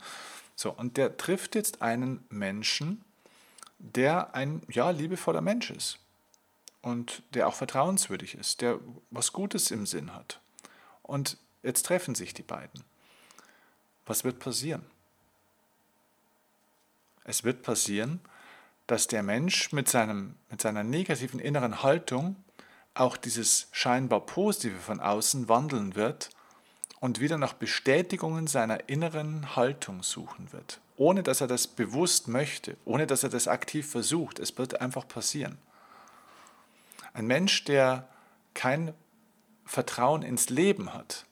So, 0.60 0.72
und 0.72 0.98
der 0.98 1.16
trifft 1.16 1.54
jetzt 1.54 1.80
einen 1.80 2.22
Menschen, 2.28 3.02
der 3.78 4.34
ein 4.34 4.60
ja 4.68 4.90
liebevoller 4.90 5.40
Mensch 5.40 5.70
ist 5.70 5.98
und 6.82 7.22
der 7.32 7.48
auch 7.48 7.54
vertrauenswürdig 7.54 8.34
ist, 8.34 8.60
der 8.60 8.78
was 9.10 9.32
Gutes 9.32 9.70
im 9.70 9.86
Sinn 9.86 10.14
hat. 10.14 10.38
Und 11.02 11.38
jetzt 11.62 11.86
treffen 11.86 12.14
sich 12.14 12.34
die 12.34 12.42
beiden. 12.42 12.84
Was 14.04 14.22
wird 14.22 14.38
passieren? 14.38 14.84
Es 17.24 17.42
wird 17.42 17.62
passieren, 17.62 18.20
dass 18.86 19.06
der 19.06 19.22
Mensch 19.22 19.72
mit, 19.72 19.88
seinem, 19.88 20.34
mit 20.50 20.60
seiner 20.60 20.84
negativen 20.84 21.40
inneren 21.40 21.82
Haltung 21.82 22.36
auch 22.92 23.16
dieses 23.16 23.68
scheinbar 23.72 24.26
Positive 24.26 24.78
von 24.78 25.00
außen 25.00 25.48
wandeln 25.48 25.94
wird 25.94 26.28
und 27.00 27.18
wieder 27.18 27.38
nach 27.38 27.54
Bestätigungen 27.54 28.46
seiner 28.46 28.88
inneren 28.88 29.56
Haltung 29.56 30.02
suchen 30.02 30.52
wird, 30.52 30.80
ohne 30.96 31.22
dass 31.22 31.40
er 31.40 31.46
das 31.46 31.66
bewusst 31.66 32.28
möchte, 32.28 32.76
ohne 32.84 33.06
dass 33.06 33.22
er 33.22 33.30
das 33.30 33.48
aktiv 33.48 33.90
versucht. 33.90 34.38
Es 34.38 34.56
wird 34.58 34.80
einfach 34.80 35.08
passieren. 35.08 35.58
Ein 37.14 37.26
Mensch, 37.26 37.64
der 37.64 38.06
kein 38.54 38.94
Vertrauen 39.64 40.22
ins 40.22 40.50
Leben 40.50 40.92
hat, 40.92 41.24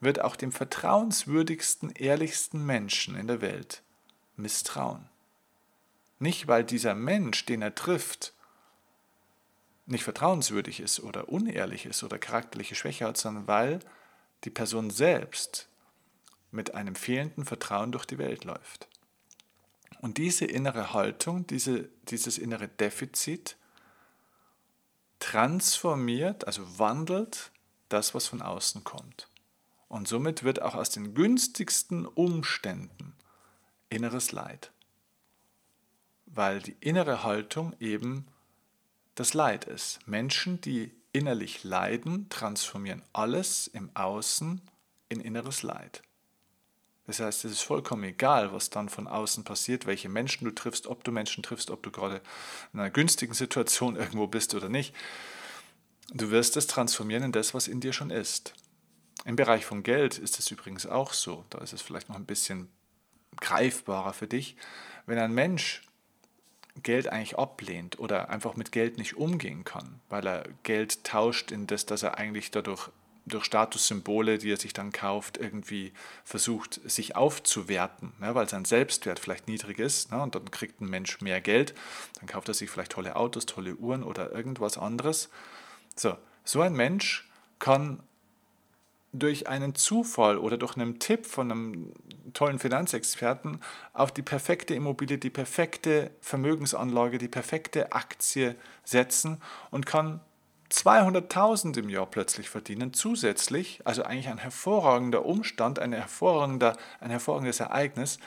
wird 0.00 0.20
auch 0.20 0.36
dem 0.36 0.52
vertrauenswürdigsten, 0.52 1.90
ehrlichsten 1.90 2.64
Menschen 2.64 3.16
in 3.16 3.26
der 3.26 3.40
Welt 3.40 3.82
misstrauen. 4.36 5.08
Nicht, 6.18 6.46
weil 6.46 6.64
dieser 6.64 6.94
Mensch, 6.94 7.44
den 7.46 7.62
er 7.62 7.74
trifft, 7.74 8.32
nicht 9.86 10.04
vertrauenswürdig 10.04 10.80
ist 10.80 11.00
oder 11.00 11.28
unehrlich 11.28 11.86
ist 11.86 12.02
oder 12.02 12.18
charakterliche 12.18 12.74
Schwäche 12.74 13.06
hat, 13.06 13.16
sondern 13.16 13.46
weil 13.46 13.80
die 14.44 14.50
Person 14.50 14.90
selbst 14.90 15.68
mit 16.50 16.74
einem 16.74 16.94
fehlenden 16.94 17.44
Vertrauen 17.44 17.92
durch 17.92 18.04
die 18.04 18.18
Welt 18.18 18.44
läuft. 18.44 18.88
Und 20.00 20.18
diese 20.18 20.44
innere 20.44 20.92
Haltung, 20.92 21.46
diese, 21.46 21.88
dieses 22.08 22.38
innere 22.38 22.68
Defizit 22.68 23.56
transformiert, 25.18 26.46
also 26.46 26.78
wandelt 26.78 27.50
das, 27.88 28.14
was 28.14 28.26
von 28.26 28.42
außen 28.42 28.84
kommt. 28.84 29.28
Und 29.88 30.08
somit 30.08 30.42
wird 30.42 30.62
auch 30.62 30.74
aus 30.74 30.90
den 30.90 31.14
günstigsten 31.14 32.06
Umständen 32.06 33.14
inneres 33.88 34.32
Leid, 34.32 34.72
weil 36.26 36.60
die 36.60 36.76
innere 36.80 37.22
Haltung 37.22 37.74
eben 37.78 38.26
das 39.14 39.32
Leid 39.32 39.64
ist. 39.64 40.06
Menschen, 40.06 40.60
die 40.60 40.92
innerlich 41.16 41.64
leiden, 41.64 42.28
transformieren 42.28 43.02
alles 43.14 43.68
im 43.68 43.90
Außen 43.94 44.60
in 45.08 45.20
inneres 45.20 45.62
Leid. 45.62 46.02
Das 47.06 47.20
heißt, 47.20 47.46
es 47.46 47.52
ist 47.52 47.62
vollkommen 47.62 48.04
egal, 48.04 48.52
was 48.52 48.68
dann 48.68 48.90
von 48.90 49.06
außen 49.06 49.44
passiert, 49.44 49.86
welche 49.86 50.10
Menschen 50.10 50.44
du 50.44 50.50
triffst, 50.50 50.86
ob 50.86 51.04
du 51.04 51.12
Menschen 51.12 51.42
triffst, 51.42 51.70
ob 51.70 51.82
du 51.82 51.90
gerade 51.90 52.20
in 52.74 52.80
einer 52.80 52.90
günstigen 52.90 53.32
Situation 53.32 53.96
irgendwo 53.96 54.26
bist 54.26 54.54
oder 54.54 54.68
nicht. 54.68 54.94
Du 56.12 56.30
wirst 56.30 56.58
es 56.58 56.66
transformieren 56.66 57.22
in 57.22 57.32
das, 57.32 57.54
was 57.54 57.66
in 57.66 57.80
dir 57.80 57.94
schon 57.94 58.10
ist. 58.10 58.52
Im 59.24 59.36
Bereich 59.36 59.64
von 59.64 59.82
Geld 59.82 60.18
ist 60.18 60.38
es 60.38 60.50
übrigens 60.50 60.84
auch 60.84 61.14
so. 61.14 61.46
Da 61.48 61.58
ist 61.58 61.72
es 61.72 61.80
vielleicht 61.80 62.10
noch 62.10 62.16
ein 62.16 62.26
bisschen 62.26 62.68
greifbarer 63.40 64.12
für 64.12 64.26
dich. 64.26 64.54
Wenn 65.06 65.18
ein 65.18 65.32
Mensch 65.32 65.82
Geld 66.82 67.08
eigentlich 67.08 67.38
ablehnt 67.38 67.98
oder 67.98 68.28
einfach 68.28 68.56
mit 68.56 68.72
Geld 68.72 68.98
nicht 68.98 69.16
umgehen 69.16 69.64
kann, 69.64 70.00
weil 70.08 70.26
er 70.26 70.44
Geld 70.62 71.04
tauscht 71.04 71.50
in 71.50 71.66
das, 71.66 71.86
dass 71.86 72.02
er 72.02 72.18
eigentlich 72.18 72.50
dadurch 72.50 72.90
durch 73.26 73.44
Statussymbole, 73.44 74.38
die 74.38 74.52
er 74.52 74.56
sich 74.56 74.72
dann 74.72 74.92
kauft, 74.92 75.36
irgendwie 75.36 75.92
versucht, 76.24 76.80
sich 76.88 77.16
aufzuwerten, 77.16 78.12
ne, 78.20 78.34
weil 78.34 78.48
sein 78.48 78.64
Selbstwert 78.64 79.18
vielleicht 79.18 79.48
niedrig 79.48 79.80
ist. 79.80 80.12
Ne, 80.12 80.22
und 80.22 80.34
dann 80.36 80.50
kriegt 80.50 80.80
ein 80.80 80.88
Mensch 80.88 81.20
mehr 81.20 81.40
Geld, 81.40 81.74
dann 82.20 82.28
kauft 82.28 82.48
er 82.48 82.54
sich 82.54 82.70
vielleicht 82.70 82.92
tolle 82.92 83.16
Autos, 83.16 83.46
tolle 83.46 83.74
Uhren 83.74 84.04
oder 84.04 84.30
irgendwas 84.30 84.78
anderes. 84.78 85.28
So, 85.96 86.16
so 86.44 86.60
ein 86.60 86.74
Mensch 86.74 87.28
kann 87.58 88.00
durch 89.18 89.48
einen 89.48 89.74
Zufall 89.74 90.38
oder 90.38 90.56
durch 90.56 90.76
einen 90.76 90.98
Tipp 90.98 91.26
von 91.26 91.50
einem 91.50 91.92
tollen 92.34 92.58
Finanzexperten 92.58 93.60
auf 93.92 94.12
die 94.12 94.22
perfekte 94.22 94.74
Immobilie, 94.74 95.18
die 95.18 95.30
perfekte 95.30 96.10
Vermögensanlage, 96.20 97.18
die 97.18 97.28
perfekte 97.28 97.92
Aktie 97.92 98.56
setzen 98.84 99.40
und 99.70 99.86
kann 99.86 100.20
200.000 100.70 101.78
im 101.78 101.88
Jahr 101.88 102.06
plötzlich 102.06 102.50
verdienen, 102.50 102.92
zusätzlich, 102.92 103.80
also 103.84 104.02
eigentlich 104.02 104.28
ein 104.28 104.38
hervorragender 104.38 105.24
Umstand, 105.24 105.78
ein, 105.78 105.92
hervorragender, 105.92 106.76
ein 107.00 107.10
hervorragendes 107.10 107.60
Ereignis. 107.60 108.18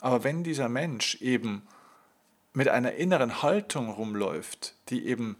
Aber 0.00 0.22
wenn 0.22 0.44
dieser 0.44 0.68
Mensch 0.68 1.16
eben 1.22 1.66
mit 2.52 2.68
einer 2.68 2.92
inneren 2.92 3.42
Haltung 3.42 3.90
rumläuft, 3.90 4.74
die 4.90 5.06
eben 5.06 5.36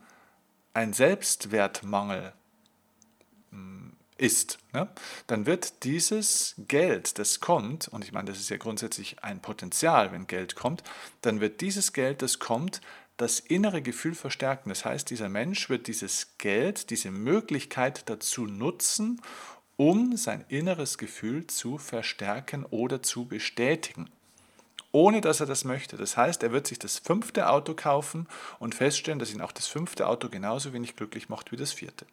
ein 0.72 0.92
Selbstwertmangel 0.92 2.32
hm, 3.50 3.87
ist, 4.18 4.58
ne? 4.72 4.88
dann 5.26 5.46
wird 5.46 5.84
dieses 5.84 6.54
Geld, 6.58 7.18
das 7.18 7.40
kommt, 7.40 7.88
und 7.88 8.04
ich 8.04 8.12
meine, 8.12 8.30
das 8.30 8.38
ist 8.38 8.50
ja 8.50 8.56
grundsätzlich 8.56 9.22
ein 9.22 9.40
Potenzial, 9.40 10.12
wenn 10.12 10.26
Geld 10.26 10.54
kommt, 10.54 10.82
dann 11.22 11.40
wird 11.40 11.60
dieses 11.60 11.92
Geld, 11.92 12.22
das 12.22 12.38
kommt, 12.38 12.80
das 13.16 13.40
innere 13.40 13.82
Gefühl 13.82 14.14
verstärken. 14.14 14.68
Das 14.68 14.84
heißt, 14.84 15.10
dieser 15.10 15.28
Mensch 15.28 15.70
wird 15.70 15.86
dieses 15.88 16.38
Geld, 16.38 16.90
diese 16.90 17.10
Möglichkeit 17.10 18.08
dazu 18.08 18.46
nutzen, 18.46 19.20
um 19.76 20.16
sein 20.16 20.44
inneres 20.48 20.98
Gefühl 20.98 21.46
zu 21.46 21.78
verstärken 21.78 22.64
oder 22.64 23.02
zu 23.02 23.26
bestätigen 23.26 24.10
ohne 24.92 25.20
dass 25.20 25.40
er 25.40 25.46
das 25.46 25.64
möchte. 25.64 25.96
Das 25.96 26.16
heißt, 26.16 26.42
er 26.42 26.52
wird 26.52 26.66
sich 26.66 26.78
das 26.78 26.98
fünfte 26.98 27.50
Auto 27.50 27.74
kaufen 27.74 28.26
und 28.58 28.74
feststellen, 28.74 29.18
dass 29.18 29.32
ihn 29.32 29.40
auch 29.40 29.52
das 29.52 29.66
fünfte 29.66 30.06
Auto 30.08 30.28
genauso 30.28 30.72
wenig 30.72 30.96
glücklich 30.96 31.28
macht 31.28 31.52
wie 31.52 31.56
das 31.56 31.72
vierte. 31.72 32.06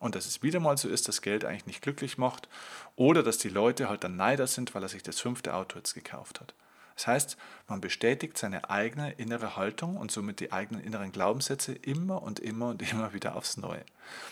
Und 0.00 0.14
dass 0.16 0.26
es 0.26 0.42
wieder 0.42 0.58
mal 0.58 0.76
so 0.78 0.88
ist, 0.88 1.06
dass 1.06 1.22
Geld 1.22 1.44
eigentlich 1.44 1.66
nicht 1.66 1.82
glücklich 1.82 2.18
macht 2.18 2.48
oder 2.96 3.22
dass 3.22 3.38
die 3.38 3.50
Leute 3.50 3.88
halt 3.88 4.02
dann 4.02 4.16
Neider 4.16 4.48
sind, 4.48 4.74
weil 4.74 4.82
er 4.82 4.88
sich 4.88 5.02
das 5.02 5.20
fünfte 5.20 5.54
Auto 5.54 5.76
jetzt 5.76 5.94
gekauft 5.94 6.40
hat. 6.40 6.54
Das 6.96 7.06
heißt, 7.06 7.36
man 7.68 7.80
bestätigt 7.80 8.36
seine 8.36 8.68
eigene 8.68 9.12
innere 9.12 9.56
Haltung 9.56 9.96
und 9.96 10.10
somit 10.10 10.40
die 10.40 10.52
eigenen 10.52 10.82
inneren 10.82 11.12
Glaubenssätze 11.12 11.72
immer 11.72 12.22
und 12.22 12.40
immer 12.40 12.68
und 12.68 12.82
immer 12.92 13.12
wieder 13.14 13.36
aufs 13.36 13.56
Neue. 13.56 13.84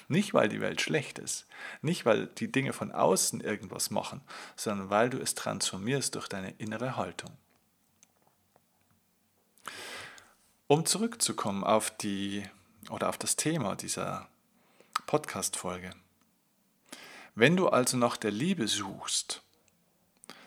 Nicht, 0.08 0.34
weil 0.34 0.48
die 0.48 0.60
Welt 0.60 0.80
schlecht 0.80 1.18
ist, 1.18 1.46
nicht, 1.80 2.04
weil 2.04 2.26
die 2.26 2.50
Dinge 2.50 2.72
von 2.72 2.90
außen 2.90 3.40
irgendwas 3.40 3.90
machen, 3.90 4.22
sondern 4.56 4.90
weil 4.90 5.10
du 5.10 5.18
es 5.18 5.34
transformierst 5.34 6.14
durch 6.14 6.28
deine 6.28 6.50
innere 6.58 6.96
Haltung. 6.96 7.30
Um 10.66 10.84
zurückzukommen 10.84 11.64
auf 11.64 11.90
die 11.90 12.42
oder 12.90 13.08
auf 13.08 13.16
das 13.16 13.36
Thema 13.36 13.76
dieser 13.76 14.28
Podcast-Folge. 15.08 15.90
Wenn 17.34 17.56
du 17.56 17.70
also 17.70 17.96
nach 17.96 18.18
der 18.18 18.30
Liebe 18.30 18.68
suchst, 18.68 19.42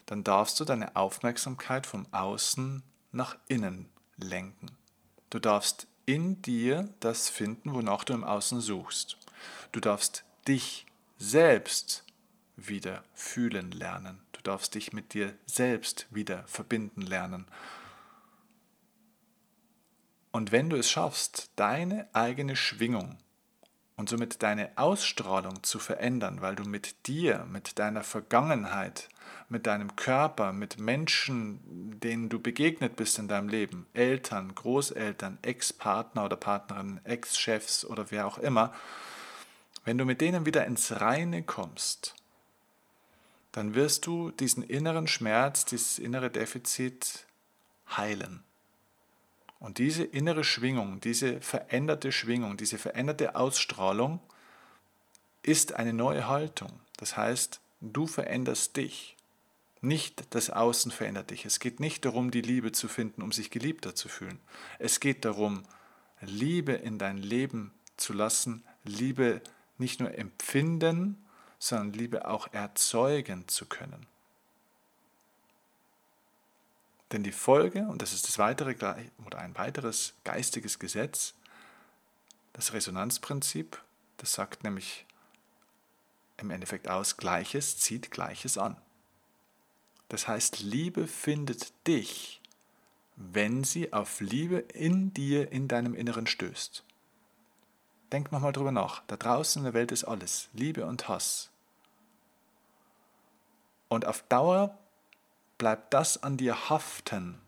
dann 0.05 0.23
darfst 0.23 0.59
du 0.59 0.65
deine 0.65 0.95
Aufmerksamkeit 0.95 1.87
vom 1.87 2.05
Außen 2.13 2.83
nach 3.11 3.37
innen 3.47 3.89
lenken. 4.17 4.77
Du 5.31 5.39
darfst 5.39 5.87
in 6.05 6.43
dir 6.43 6.93
das 6.99 7.27
finden, 7.27 7.73
wonach 7.73 8.03
du 8.03 8.13
im 8.13 8.23
Außen 8.23 8.61
suchst. 8.61 9.17
Du 9.71 9.79
darfst 9.79 10.25
dich 10.47 10.85
selbst 11.17 12.03
wieder 12.55 13.03
fühlen 13.15 13.71
lernen. 13.71 14.21
Du 14.31 14.41
darfst 14.41 14.75
dich 14.75 14.93
mit 14.93 15.15
dir 15.15 15.33
selbst 15.47 16.05
wieder 16.11 16.43
verbinden 16.47 17.01
lernen. 17.01 17.47
Und 20.31 20.51
wenn 20.51 20.69
du 20.69 20.77
es 20.77 20.91
schaffst, 20.91 21.49
deine 21.55 22.07
eigene 22.13 22.55
Schwingung 22.55 23.17
und 24.01 24.09
somit 24.09 24.41
deine 24.41 24.71
Ausstrahlung 24.77 25.61
zu 25.61 25.77
verändern, 25.77 26.41
weil 26.41 26.55
du 26.55 26.63
mit 26.63 27.05
dir, 27.05 27.45
mit 27.51 27.77
deiner 27.77 28.03
Vergangenheit, 28.03 29.09
mit 29.47 29.67
deinem 29.67 29.95
Körper, 29.95 30.53
mit 30.53 30.79
Menschen, 30.79 31.99
denen 31.99 32.27
du 32.27 32.39
begegnet 32.39 32.95
bist 32.95 33.19
in 33.19 33.27
deinem 33.27 33.47
Leben, 33.47 33.85
Eltern, 33.93 34.55
Großeltern, 34.55 35.37
Ex-Partner 35.43 36.25
oder 36.25 36.35
Partnerin, 36.35 36.99
Ex-Chefs 37.03 37.85
oder 37.85 38.09
wer 38.09 38.25
auch 38.25 38.39
immer, 38.39 38.73
wenn 39.85 39.99
du 39.99 40.05
mit 40.05 40.19
denen 40.19 40.47
wieder 40.47 40.65
ins 40.65 40.99
Reine 40.99 41.43
kommst, 41.43 42.15
dann 43.51 43.75
wirst 43.75 44.07
du 44.07 44.31
diesen 44.31 44.63
inneren 44.63 45.07
Schmerz, 45.07 45.63
dieses 45.63 45.99
innere 45.99 46.31
Defizit 46.31 47.27
heilen. 47.95 48.43
Und 49.61 49.77
diese 49.77 50.03
innere 50.03 50.43
Schwingung, 50.43 50.99
diese 51.01 51.39
veränderte 51.39 52.11
Schwingung, 52.11 52.57
diese 52.57 52.79
veränderte 52.79 53.35
Ausstrahlung 53.35 54.19
ist 55.43 55.73
eine 55.73 55.93
neue 55.93 56.27
Haltung. 56.27 56.71
Das 56.97 57.15
heißt, 57.15 57.61
du 57.79 58.07
veränderst 58.07 58.75
dich. 58.75 59.15
Nicht 59.79 60.23
das 60.31 60.49
Außen 60.49 60.91
verändert 60.91 61.29
dich. 61.29 61.45
Es 61.45 61.59
geht 61.59 61.79
nicht 61.79 62.05
darum, 62.05 62.31
die 62.31 62.41
Liebe 62.41 62.71
zu 62.71 62.87
finden, 62.87 63.21
um 63.21 63.31
sich 63.31 63.51
geliebter 63.51 63.93
zu 63.93 64.09
fühlen. 64.09 64.39
Es 64.79 64.99
geht 64.99 65.25
darum, 65.25 65.61
Liebe 66.21 66.73
in 66.73 66.97
dein 66.97 67.19
Leben 67.19 67.71
zu 67.97 68.13
lassen, 68.13 68.63
Liebe 68.83 69.41
nicht 69.77 69.99
nur 69.99 70.17
empfinden, 70.17 71.23
sondern 71.59 71.93
Liebe 71.93 72.27
auch 72.27 72.51
erzeugen 72.51 73.47
zu 73.47 73.67
können. 73.67 74.07
Denn 77.11 77.23
die 77.23 77.31
Folge, 77.31 77.87
und 77.87 78.01
das 78.01 78.13
ist 78.13 78.27
das 78.27 78.37
weitere 78.39 78.75
oder 79.25 79.39
ein 79.39 79.57
weiteres 79.57 80.13
geistiges 80.23 80.79
Gesetz, 80.79 81.33
das 82.53 82.73
Resonanzprinzip, 82.73 83.81
das 84.17 84.33
sagt 84.33 84.63
nämlich 84.63 85.05
im 86.37 86.51
Endeffekt 86.51 86.87
aus, 86.87 87.17
Gleiches 87.17 87.77
zieht 87.77 88.11
Gleiches 88.11 88.57
an. 88.57 88.77
Das 90.09 90.27
heißt, 90.27 90.59
Liebe 90.59 91.07
findet 91.07 91.73
dich, 91.87 92.41
wenn 93.15 93.63
sie 93.63 93.93
auf 93.93 94.19
Liebe 94.19 94.57
in 94.57 95.13
dir, 95.13 95.51
in 95.51 95.67
deinem 95.67 95.93
Inneren 95.93 96.27
stößt. 96.27 96.83
Denk 98.11 98.31
nochmal 98.31 98.51
drüber 98.51 98.71
nach. 98.71 99.03
Da 99.07 99.15
draußen 99.15 99.61
in 99.61 99.63
der 99.63 99.73
Welt 99.73 99.91
ist 99.91 100.03
alles. 100.03 100.49
Liebe 100.53 100.85
und 100.85 101.07
Hass. 101.07 101.49
Und 103.87 104.05
auf 104.05 104.23
Dauer 104.23 104.77
bleibt 105.61 105.93
das 105.93 106.23
an 106.23 106.37
dir 106.37 106.71
haften, 106.71 107.39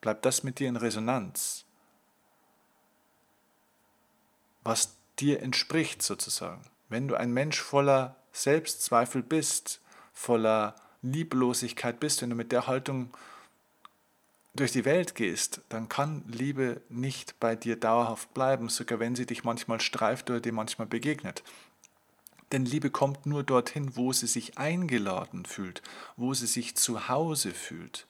bleibt 0.00 0.24
das 0.24 0.44
mit 0.44 0.60
dir 0.60 0.68
in 0.68 0.76
Resonanz, 0.76 1.64
was 4.62 4.94
dir 5.18 5.42
entspricht 5.42 6.02
sozusagen. 6.02 6.62
Wenn 6.88 7.08
du 7.08 7.16
ein 7.16 7.32
Mensch 7.32 7.60
voller 7.60 8.14
Selbstzweifel 8.30 9.24
bist, 9.24 9.80
voller 10.12 10.76
Lieblosigkeit 11.02 11.98
bist, 11.98 12.22
wenn 12.22 12.30
du 12.30 12.36
mit 12.36 12.52
der 12.52 12.68
Haltung 12.68 13.10
durch 14.54 14.70
die 14.70 14.84
Welt 14.84 15.16
gehst, 15.16 15.62
dann 15.70 15.88
kann 15.88 16.22
Liebe 16.28 16.80
nicht 16.88 17.40
bei 17.40 17.56
dir 17.56 17.74
dauerhaft 17.74 18.32
bleiben, 18.34 18.68
sogar 18.68 19.00
wenn 19.00 19.16
sie 19.16 19.26
dich 19.26 19.42
manchmal 19.42 19.80
streift 19.80 20.30
oder 20.30 20.38
dir 20.38 20.52
manchmal 20.52 20.86
begegnet. 20.86 21.42
Denn 22.52 22.64
Liebe 22.64 22.90
kommt 22.90 23.26
nur 23.26 23.42
dorthin, 23.42 23.96
wo 23.96 24.12
sie 24.12 24.26
sich 24.26 24.56
eingeladen 24.58 25.44
fühlt, 25.44 25.82
wo 26.16 26.32
sie 26.34 26.46
sich 26.46 26.76
zu 26.76 27.08
Hause 27.08 27.52
fühlt. 27.52 28.06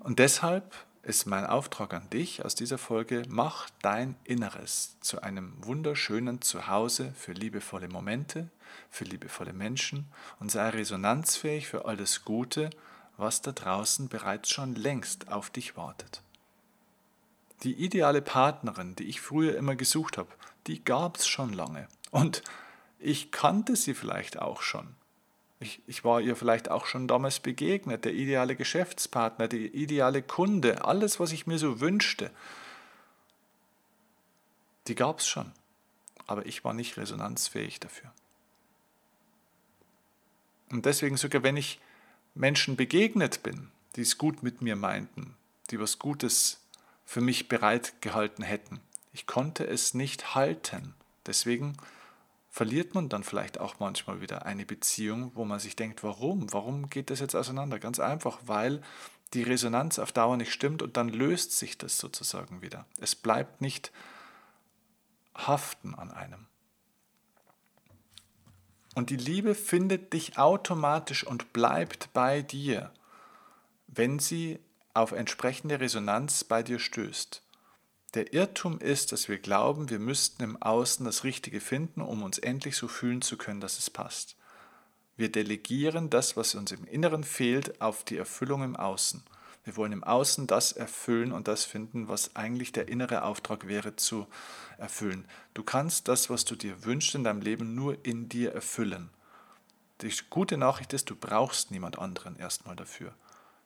Und 0.00 0.18
deshalb 0.18 0.74
ist 1.02 1.26
mein 1.26 1.46
Auftrag 1.46 1.94
an 1.94 2.10
dich 2.10 2.44
aus 2.44 2.54
dieser 2.54 2.78
Folge, 2.78 3.22
mach 3.28 3.70
dein 3.82 4.16
Inneres 4.24 4.98
zu 5.00 5.22
einem 5.22 5.52
wunderschönen 5.64 6.42
Zuhause 6.42 7.12
für 7.16 7.32
liebevolle 7.32 7.88
Momente, 7.88 8.50
für 8.90 9.04
liebevolle 9.04 9.52
Menschen 9.52 10.06
und 10.40 10.50
sei 10.50 10.68
resonanzfähig 10.68 11.68
für 11.68 11.86
alles 11.86 12.24
Gute, 12.24 12.70
was 13.16 13.42
da 13.42 13.52
draußen 13.52 14.08
bereits 14.08 14.50
schon 14.50 14.74
längst 14.74 15.30
auf 15.30 15.50
dich 15.50 15.76
wartet. 15.76 16.22
Die 17.62 17.74
ideale 17.74 18.22
Partnerin, 18.22 18.96
die 18.96 19.04
ich 19.04 19.20
früher 19.20 19.56
immer 19.56 19.76
gesucht 19.76 20.16
habe, 20.16 20.30
die 20.66 20.84
gab 20.84 21.16
es 21.16 21.26
schon 21.26 21.52
lange. 21.52 21.88
Und 22.10 22.42
ich 22.98 23.30
kannte 23.30 23.76
sie 23.76 23.94
vielleicht 23.94 24.38
auch 24.38 24.62
schon. 24.62 24.94
Ich, 25.58 25.82
ich 25.86 26.04
war 26.04 26.20
ihr 26.20 26.36
vielleicht 26.36 26.70
auch 26.70 26.86
schon 26.86 27.06
damals 27.06 27.40
begegnet, 27.40 28.04
der 28.04 28.14
ideale 28.14 28.56
Geschäftspartner, 28.56 29.46
der 29.46 29.74
ideale 29.74 30.22
Kunde, 30.22 30.84
alles, 30.84 31.20
was 31.20 31.32
ich 31.32 31.46
mir 31.46 31.58
so 31.58 31.80
wünschte. 31.80 32.30
Die 34.86 34.94
gab 34.94 35.18
es 35.18 35.28
schon, 35.28 35.52
aber 36.26 36.46
ich 36.46 36.64
war 36.64 36.72
nicht 36.72 36.96
resonanzfähig 36.96 37.78
dafür. 37.78 38.10
Und 40.70 40.86
deswegen 40.86 41.16
sogar, 41.16 41.42
wenn 41.42 41.56
ich 41.56 41.78
Menschen 42.34 42.76
begegnet 42.76 43.42
bin, 43.42 43.70
die 43.96 44.02
es 44.02 44.16
gut 44.16 44.42
mit 44.42 44.62
mir 44.62 44.76
meinten, 44.76 45.36
die 45.70 45.78
was 45.78 45.98
Gutes 45.98 46.60
für 47.04 47.20
mich 47.20 47.48
bereitgehalten 47.48 48.44
hätten, 48.44 48.80
ich 49.12 49.26
konnte 49.26 49.66
es 49.66 49.94
nicht 49.94 50.34
halten. 50.34 50.94
Deswegen 51.26 51.76
verliert 52.50 52.94
man 52.94 53.08
dann 53.08 53.24
vielleicht 53.24 53.60
auch 53.60 53.78
manchmal 53.78 54.20
wieder 54.20 54.44
eine 54.44 54.66
Beziehung, 54.66 55.32
wo 55.34 55.44
man 55.44 55.60
sich 55.60 55.76
denkt, 55.76 56.02
warum? 56.02 56.52
Warum 56.52 56.90
geht 56.90 57.10
das 57.10 57.20
jetzt 57.20 57.34
auseinander? 57.34 57.78
Ganz 57.78 58.00
einfach, 58.00 58.40
weil 58.44 58.82
die 59.34 59.42
Resonanz 59.44 59.98
auf 59.98 60.12
Dauer 60.12 60.36
nicht 60.36 60.52
stimmt 60.52 60.82
und 60.82 60.96
dann 60.96 61.08
löst 61.08 61.56
sich 61.56 61.78
das 61.78 61.98
sozusagen 61.98 62.62
wieder. 62.62 62.86
Es 62.98 63.14
bleibt 63.14 63.60
nicht 63.60 63.92
haften 65.34 65.94
an 65.94 66.10
einem. 66.10 66.46
Und 68.96 69.10
die 69.10 69.16
Liebe 69.16 69.54
findet 69.54 70.12
dich 70.12 70.36
automatisch 70.36 71.24
und 71.24 71.52
bleibt 71.52 72.12
bei 72.12 72.42
dir, 72.42 72.92
wenn 73.86 74.18
sie 74.18 74.58
auf 74.94 75.12
entsprechende 75.12 75.78
Resonanz 75.78 76.42
bei 76.42 76.64
dir 76.64 76.80
stößt. 76.80 77.42
Der 78.14 78.32
Irrtum 78.32 78.80
ist, 78.80 79.12
dass 79.12 79.28
wir 79.28 79.38
glauben, 79.38 79.88
wir 79.88 80.00
müssten 80.00 80.42
im 80.42 80.60
Außen 80.60 81.04
das 81.04 81.22
Richtige 81.22 81.60
finden, 81.60 82.00
um 82.00 82.24
uns 82.24 82.38
endlich 82.38 82.76
so 82.76 82.88
fühlen 82.88 83.22
zu 83.22 83.36
können, 83.36 83.60
dass 83.60 83.78
es 83.78 83.88
passt. 83.88 84.36
Wir 85.16 85.30
delegieren 85.30 86.10
das, 86.10 86.36
was 86.36 86.54
uns 86.54 86.72
im 86.72 86.86
Inneren 86.86 87.22
fehlt, 87.22 87.80
auf 87.80 88.02
die 88.02 88.16
Erfüllung 88.16 88.64
im 88.64 88.74
Außen. 88.74 89.22
Wir 89.64 89.76
wollen 89.76 89.92
im 89.92 90.02
Außen 90.02 90.46
das 90.46 90.72
erfüllen 90.72 91.30
und 91.30 91.46
das 91.46 91.64
finden, 91.64 92.08
was 92.08 92.34
eigentlich 92.34 92.72
der 92.72 92.88
innere 92.88 93.22
Auftrag 93.22 93.68
wäre 93.68 93.94
zu 93.94 94.26
erfüllen. 94.78 95.26
Du 95.54 95.62
kannst 95.62 96.08
das, 96.08 96.30
was 96.30 96.44
du 96.44 96.56
dir 96.56 96.84
wünschst 96.84 97.14
in 97.14 97.24
deinem 97.24 97.42
Leben, 97.42 97.74
nur 97.74 98.04
in 98.04 98.28
dir 98.28 98.52
erfüllen. 98.52 99.10
Die 100.00 100.12
gute 100.30 100.56
Nachricht 100.56 100.94
ist, 100.94 101.10
du 101.10 101.14
brauchst 101.14 101.70
niemand 101.70 101.98
anderen 101.98 102.36
erstmal 102.36 102.74
dafür. 102.74 103.14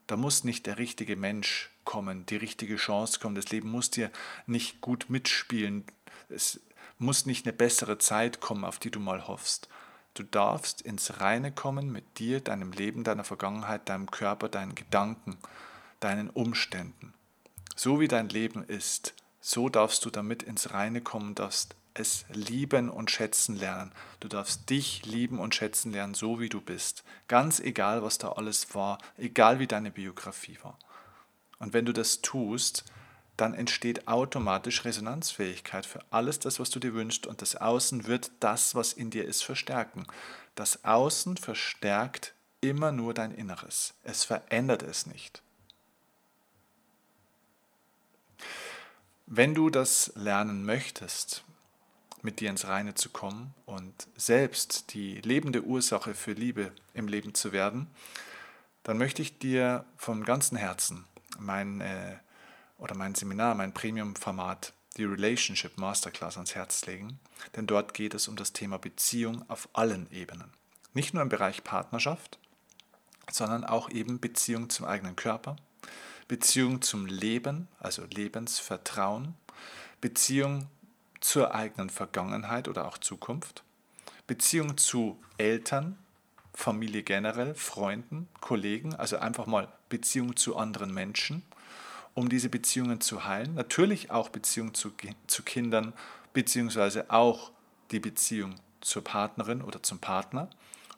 Da 0.07 0.17
muss 0.17 0.45
nicht 0.45 0.67
der 0.67 0.79
richtige 0.79 1.17
Mensch 1.17 1.71
kommen, 1.85 2.27
die 2.27 2.37
richtige 2.37 2.77
Chance 2.77 3.21
kommen. 3.21 3.35
Das 3.35 3.51
Leben 3.51 3.71
muss 3.71 3.91
dir 3.91 4.11
nicht 4.47 4.81
gut 4.81 5.07
mitspielen. 5.09 5.85
Es 6.29 6.61
muss 6.99 7.27
nicht 7.27 7.47
eine 7.47 7.53
bessere 7.53 7.99
Zeit 7.99 8.41
kommen, 8.41 8.65
auf 8.65 8.79
die 8.79 8.91
du 8.91 9.01
mal 9.01 9.27
hoffst. 9.27 9.69
Du 10.15 10.23
darfst 10.23 10.81
ins 10.81 11.21
Reine 11.21 11.51
kommen 11.51 11.91
mit 11.91 12.19
dir, 12.19 12.41
deinem 12.41 12.73
Leben, 12.73 13.03
deiner 13.03 13.25
Vergangenheit, 13.25 13.89
deinem 13.89 14.11
Körper, 14.11 14.49
deinen 14.49 14.77
Gedanken, 14.77 15.37
deinen 15.99 16.31
Umständen. 16.31 17.13
So 17.75 17.99
wie 17.99 18.09
dein 18.09 18.29
Leben 18.29 18.63
ist, 18.63 19.15
so 19.41 19.69
darfst 19.69 20.05
du 20.05 20.11
damit 20.11 20.45
ins 20.45 20.73
Reine 20.73 21.01
kommen, 21.01 21.35
darfst 21.35 21.75
es 21.95 22.25
lieben 22.33 22.91
und 22.91 23.11
schätzen 23.11 23.57
lernen. 23.57 23.93
Du 24.21 24.29
darfst 24.29 24.69
dich 24.71 25.05
lieben 25.05 25.39
und 25.39 25.55
schätzen 25.55 25.93
lernen, 25.93 26.15
so 26.15 26.41
wie 26.41 26.49
du 26.49 26.61
bist. 26.61 27.05
Ganz 27.29 27.61
egal, 27.61 28.03
was 28.03 28.19
da 28.19 28.33
alles 28.33 28.75
war, 28.75 28.99
egal 29.17 29.59
wie 29.59 29.67
deine 29.67 29.91
Biografie 29.91 30.59
war. 30.63 30.79
Und 31.65 31.73
wenn 31.73 31.87
du 31.87 31.95
das 31.95 32.21
tust, 32.21 32.85
dann 33.39 33.55
entsteht 33.55 34.07
automatisch 34.07 34.85
Resonanzfähigkeit 34.85 35.87
für 35.87 36.01
alles 36.11 36.39
das, 36.39 36.61
was 36.61 36.69
du 36.69 36.79
dir 36.79 36.93
wünschst. 36.93 37.27
Und 37.27 37.41
das 37.41 37.57
Außen 37.57 38.07
wird 38.07 38.31
das, 38.41 38.75
was 38.75 38.93
in 38.93 39.09
dir 39.09 39.25
ist, 39.25 39.43
verstärken. 39.43 40.07
Das 40.57 40.85
Außen 40.85 41.39
verstärkt 41.39 42.35
immer 42.61 42.93
nur 42.93 43.15
dein 43.15 43.33
Inneres. 43.33 43.95
Es 44.03 44.25
verändert 44.25 44.83
es 44.83 45.07
nicht. 45.07 45.41
Wenn 49.25 49.55
du 49.55 49.71
das 49.71 50.13
lernen 50.17 50.67
möchtest, 50.67 51.45
mit 52.21 52.41
dir 52.41 52.51
ins 52.51 52.67
Reine 52.67 52.95
zu 52.95 53.09
kommen 53.09 53.55
und 53.65 54.07
selbst 54.17 54.93
die 54.93 55.23
lebende 55.23 55.63
Ursache 55.63 56.13
für 56.13 56.33
Liebe 56.33 56.73
im 56.93 57.09
Leben 57.09 57.33
zu 57.33 57.53
werden, 57.53 57.87
dann 58.83 58.99
möchte 58.99 59.23
ich 59.23 59.39
dir 59.39 59.87
von 59.97 60.27
ganzem 60.27 60.59
Herzen 60.59 61.07
mein 61.39 61.81
äh, 61.81 62.17
oder 62.79 62.95
mein 62.95 63.15
Seminar, 63.15 63.55
mein 63.55 63.73
Premium-Format, 63.73 64.73
die 64.97 65.05
Relationship 65.05 65.79
Masterclass 65.79 66.37
ans 66.37 66.55
Herz 66.55 66.87
legen, 66.87 67.19
denn 67.57 67.67
dort 67.67 67.95
geht 67.95 68.15
es 68.15 68.29
um 68.29 68.37
das 68.37 68.53
Thema 68.53 68.79
Beziehung 68.79 69.49
auf 69.49 69.69
allen 69.73 70.11
Ebenen. 70.11 70.53
Nicht 70.93 71.15
nur 71.15 71.23
im 71.23 71.29
Bereich 71.29 71.65
Partnerschaft, 71.65 72.39
sondern 73.31 73.65
auch 73.65 73.91
eben 73.91 74.21
Beziehung 74.21 74.71
zum 74.71 74.87
eigenen 74.87 75.17
Körper, 75.17 75.57
Beziehung 76.29 76.83
zum 76.83 77.07
Leben, 77.07 77.69
also 77.79 78.05
Lebensvertrauen, 78.05 79.35
Beziehung 80.01 80.69
zur 81.21 81.55
eigenen 81.55 81.91
Vergangenheit 81.91 82.69
oder 82.69 82.87
auch 82.87 82.99
Zukunft, 82.99 83.65
Beziehung 84.27 84.77
zu 84.77 85.21
Eltern, 85.39 85.99
Familie 86.55 87.03
generell, 87.03 87.55
Freunden, 87.55 88.29
Kollegen, 88.41 88.95
also 88.95 89.19
einfach 89.19 89.47
mal 89.47 89.69
Beziehung 89.89 90.37
zu 90.37 90.57
anderen 90.57 90.95
Menschen, 90.95 91.43
um 92.15 92.29
diese 92.29 92.49
Beziehungen 92.49 93.01
zu 93.01 93.25
heilen. 93.25 93.55
Natürlich 93.55 94.11
auch 94.11 94.29
Beziehung 94.29 94.73
zu, 94.73 94.93
zu 95.27 95.43
Kindern, 95.43 95.93
beziehungsweise 96.33 97.11
auch 97.11 97.51
die 97.91 98.01
Beziehung 98.01 98.55
zur 98.81 99.03
Partnerin 99.03 99.63
oder 99.63 99.83
zum 99.83 99.99
Partner 99.99 100.49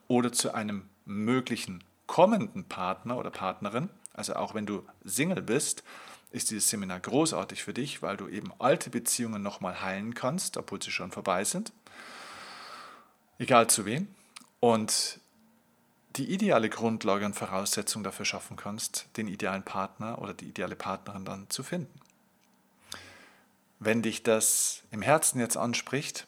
oder 0.09 0.33
zu 0.33 0.55
einem 0.55 0.89
möglichen 1.05 1.83
kommenden 2.07 2.65
Partner 2.65 3.17
oder 3.17 3.31
Partnerin. 3.31 3.89
Also 4.13 4.35
auch 4.37 4.55
wenn 4.55 4.67
du 4.67 4.85
Single 5.05 5.43
bist, 5.43 5.83
ist 6.31 6.51
dieses 6.51 6.69
Seminar 6.69 7.01
großartig 7.01 7.63
für 7.63 7.73
dich, 7.73 8.03
weil 8.03 8.17
du 8.17 8.29
eben 8.29 8.53
alte 8.59 8.91
Beziehungen 8.91 9.43
nochmal 9.43 9.81
heilen 9.81 10.15
kannst, 10.15 10.57
obwohl 10.57 10.83
sie 10.83 10.91
schon 10.91 11.13
vorbei 11.13 11.45
sind. 11.45 11.73
Egal 13.39 13.69
zu 13.69 13.85
wem. 13.85 14.09
Und 14.61 15.21
die 16.17 16.33
ideale 16.33 16.71
Grundlage 16.71 17.27
und 17.27 17.35
Voraussetzung 17.35 18.03
dafür 18.03 18.25
schaffen 18.25 18.57
kannst, 18.57 19.07
den 19.17 19.29
idealen 19.29 19.63
Partner 19.63 20.21
oder 20.21 20.35
die 20.35 20.47
ideale 20.47 20.75
Partnerin 20.77 21.25
dann 21.25 21.49
zu 21.51 21.63
finden. 21.63 22.01
Wenn 23.79 24.03
dich 24.03 24.23
das 24.23 24.83
im 24.91 25.03
Herzen 25.03 25.39
jetzt 25.39 25.59
anspricht, 25.59 26.27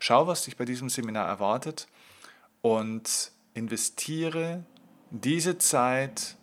Schau, 0.00 0.26
was 0.26 0.44
dich 0.44 0.56
bei 0.56 0.64
diesem 0.64 0.88
Seminar 0.88 1.28
erwartet 1.28 1.86
und 2.62 3.30
investiere 3.52 4.64
diese 5.10 5.58
Zeit, 5.58 6.36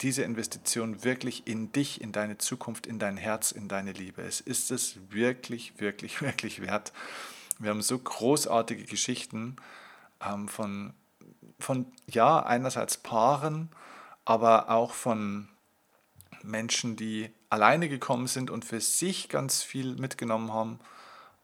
diese 0.00 0.22
Investition 0.22 1.04
wirklich 1.04 1.46
in 1.46 1.72
dich, 1.72 2.00
in 2.00 2.12
deine 2.12 2.38
Zukunft, 2.38 2.86
in 2.86 2.98
dein 2.98 3.16
Herz, 3.16 3.52
in 3.52 3.68
deine 3.68 3.92
Liebe. 3.92 4.22
Es 4.22 4.40
ist 4.40 4.70
es 4.70 4.98
wirklich, 5.10 5.80
wirklich, 5.80 6.20
wirklich 6.22 6.60
wert. 6.60 6.92
Wir 7.58 7.70
haben 7.70 7.82
so 7.82 7.98
großartige 7.98 8.84
Geschichten 8.84 9.56
ähm, 10.20 10.48
von, 10.48 10.92
von, 11.58 11.86
ja, 12.06 12.44
einerseits 12.44 12.98
Paaren, 12.98 13.70
aber 14.24 14.70
auch 14.70 14.92
von 14.92 15.48
Menschen, 16.42 16.96
die 16.96 17.30
alleine 17.48 17.88
gekommen 17.88 18.26
sind 18.26 18.50
und 18.50 18.64
für 18.64 18.80
sich 18.80 19.28
ganz 19.28 19.62
viel 19.62 19.94
mitgenommen 19.96 20.52
haben 20.52 20.78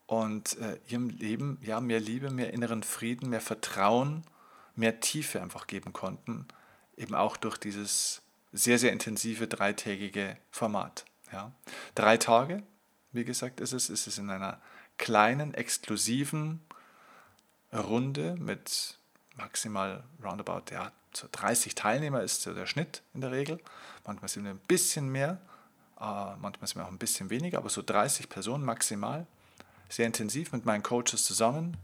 und 0.06 0.58
äh, 0.58 0.78
ihrem 0.86 1.08
Leben 1.08 1.58
ja 1.62 1.80
mehr 1.80 2.00
Liebe, 2.00 2.30
mehr 2.30 2.52
inneren 2.52 2.82
Frieden, 2.82 3.30
mehr 3.30 3.40
Vertrauen 3.40 4.24
mehr 4.76 5.00
Tiefe 5.00 5.40
einfach 5.40 5.66
geben 5.66 5.92
konnten, 5.92 6.46
eben 6.96 7.14
auch 7.14 7.36
durch 7.36 7.58
dieses 7.58 8.22
sehr, 8.52 8.78
sehr 8.78 8.92
intensive 8.92 9.46
dreitägige 9.46 10.36
Format. 10.50 11.04
Ja. 11.32 11.52
Drei 11.94 12.16
Tage, 12.16 12.62
wie 13.12 13.24
gesagt, 13.24 13.60
ist 13.60 13.72
es, 13.72 13.88
ist 13.88 14.06
es 14.06 14.18
in 14.18 14.30
einer 14.30 14.60
kleinen, 14.98 15.54
exklusiven 15.54 16.60
Runde 17.72 18.36
mit 18.38 18.98
maximal 19.36 20.04
roundabout 20.22 20.70
ja, 20.70 20.92
so 21.14 21.26
30 21.30 21.74
Teilnehmer 21.74 22.22
ist 22.22 22.46
der 22.46 22.66
Schnitt 22.66 23.02
in 23.14 23.20
der 23.20 23.32
Regel. 23.32 23.58
Manchmal 24.06 24.28
sind 24.28 24.44
wir 24.44 24.50
ein 24.50 24.60
bisschen 24.68 25.08
mehr, 25.10 25.38
äh, 26.00 26.36
manchmal 26.40 26.66
sind 26.66 26.76
wir 26.76 26.84
auch 26.84 26.90
ein 26.90 26.98
bisschen 26.98 27.30
weniger, 27.30 27.58
aber 27.58 27.68
so 27.68 27.82
30 27.82 28.28
Personen 28.28 28.64
maximal. 28.64 29.26
Sehr 29.88 30.06
intensiv 30.06 30.52
mit 30.52 30.64
meinen 30.64 30.82
Coaches 30.82 31.24
zusammen, 31.24 31.76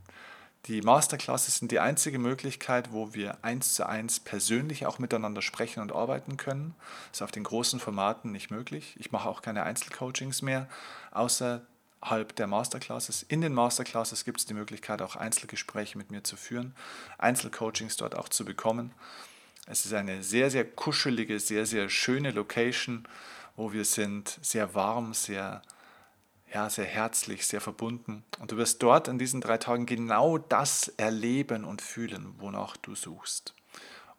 die 0.67 0.83
Masterclasses 0.83 1.57
sind 1.57 1.73
die 1.73 1.81
einzige 1.81 2.19
Möglichkeit, 2.19 2.93
wo 2.93 3.15
wir 3.15 3.39
eins 3.43 3.75
zu 3.75 3.87
eins 3.87 4.21
persönlich 4.21 4.87
auch 4.87 4.99
miteinander 4.99 5.41
sprechen 5.41 5.81
und 5.81 5.93
arbeiten 5.93 6.37
können. 6.37 6.75
Das 7.11 7.19
ist 7.19 7.23
auf 7.23 7.31
den 7.31 7.45
großen 7.45 7.81
Formaten 7.81 8.33
nicht 8.33 8.51
möglich. 8.51 8.95
Ich 8.99 9.13
mache 9.13 9.29
auch 9.29 9.41
keine 9.41 9.63
Einzelcoachings 9.63 10.43
mehr, 10.43 10.69
außerhalb 11.13 12.35
der 12.37 12.47
Masterclasses. 12.47 13.23
In 13.23 13.41
den 13.41 13.55
Masterclasses 13.55 14.25
gibt 14.25 14.41
es 14.41 14.47
die 14.47 14.55
Möglichkeit, 14.55 15.01
auch 15.01 15.17
Einzelgespräche 15.17 15.97
mit 15.97 16.11
mir 16.11 16.23
zu 16.25 16.37
führen, 16.37 16.75
Einzelcoachings 17.17 17.97
dort 17.97 18.15
auch 18.15 18.29
zu 18.29 18.45
bekommen. 18.45 18.93
Es 19.67 19.87
ist 19.87 19.95
eine 19.95 20.23
sehr, 20.23 20.51
sehr 20.51 20.65
kuschelige, 20.65 21.41
sehr, 21.41 21.67
sehr 21.67 21.89
schöne 21.89 22.31
Location, 22.31 23.07
wo 23.57 23.73
wir 23.73 23.85
sind, 23.85 24.39
sehr 24.43 24.75
warm, 24.75 25.15
sehr 25.15 25.63
ja, 26.53 26.69
sehr 26.71 26.87
herzlich, 26.87 27.47
sehr 27.47 27.61
verbunden. 27.61 28.25
Und 28.39 28.53
du 28.53 28.57
wirst 28.57 28.83
dort 28.83 29.09
in 29.09 29.19
diesen 29.19 29.41
drei 29.41 29.59
Tagen 29.59 29.87
genau 29.87 30.39
das 30.39 30.89
erleben 30.97 31.65
und 31.65 31.83
fühlen, 31.83 32.35
wonach 32.39 32.77
du 32.77 32.95
suchst. 32.95 33.55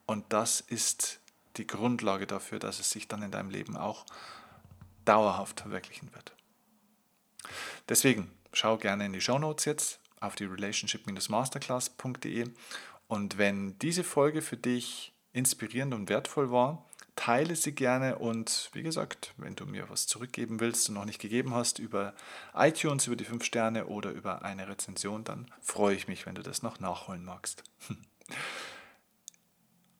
Und 0.06 0.32
das 0.32 0.60
ist 0.60 1.20
die 1.56 1.66
Grundlage 1.66 2.26
dafür, 2.26 2.58
dass 2.58 2.80
es 2.80 2.90
sich 2.90 3.08
dann 3.08 3.22
in 3.22 3.30
deinem 3.30 3.50
Leben 3.50 3.76
auch 3.76 4.06
dauerhaft 5.04 5.60
verwirklichen 5.60 6.12
wird. 6.14 6.32
Deswegen 7.88 8.30
schau 8.52 8.76
gerne 8.76 9.06
in 9.06 9.12
die 9.12 9.20
Show 9.20 9.38
Notes 9.38 9.64
jetzt 9.64 10.00
auf 10.20 10.36
die 10.36 10.44
relationship-masterclass.de 10.44 12.48
und 13.08 13.38
wenn 13.38 13.78
diese 13.78 14.04
Folge 14.04 14.42
für 14.42 14.56
dich 14.56 15.12
inspirierend 15.32 15.94
und 15.94 16.08
wertvoll 16.08 16.50
war, 16.50 16.84
teile 17.20 17.54
sie 17.54 17.72
gerne 17.74 18.16
und 18.16 18.70
wie 18.72 18.82
gesagt, 18.82 19.34
wenn 19.36 19.54
du 19.54 19.66
mir 19.66 19.90
was 19.90 20.06
zurückgeben 20.06 20.58
willst 20.58 20.88
und 20.88 20.94
noch 20.94 21.04
nicht 21.04 21.20
gegeben 21.20 21.54
hast 21.54 21.78
über 21.78 22.14
iTunes, 22.54 23.06
über 23.06 23.16
die 23.16 23.26
5 23.26 23.44
Sterne 23.44 23.88
oder 23.88 24.10
über 24.10 24.40
eine 24.42 24.66
Rezension, 24.66 25.22
dann 25.22 25.50
freue 25.60 25.94
ich 25.94 26.08
mich, 26.08 26.24
wenn 26.24 26.34
du 26.34 26.42
das 26.42 26.62
noch 26.62 26.80
nachholen 26.80 27.22
magst. 27.22 27.62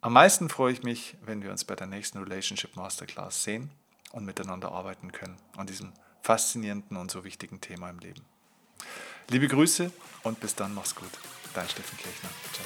Am 0.00 0.14
meisten 0.14 0.48
freue 0.48 0.72
ich 0.72 0.82
mich, 0.82 1.18
wenn 1.20 1.42
wir 1.42 1.50
uns 1.50 1.64
bei 1.64 1.76
der 1.76 1.86
nächsten 1.86 2.16
Relationship 2.16 2.74
Masterclass 2.74 3.44
sehen 3.44 3.70
und 4.12 4.24
miteinander 4.24 4.72
arbeiten 4.72 5.12
können 5.12 5.36
an 5.58 5.66
diesem 5.66 5.92
faszinierenden 6.22 6.96
und 6.96 7.10
so 7.10 7.22
wichtigen 7.22 7.60
Thema 7.60 7.90
im 7.90 7.98
Leben. 7.98 8.24
Liebe 9.28 9.46
Grüße 9.46 9.92
und 10.22 10.40
bis 10.40 10.54
dann, 10.54 10.72
mach's 10.72 10.94
gut. 10.94 11.10
Dein 11.52 11.68
Steffen 11.68 11.98
Kirchner. 11.98 12.30
Ciao, 12.54 12.64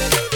ciao. 0.00 0.27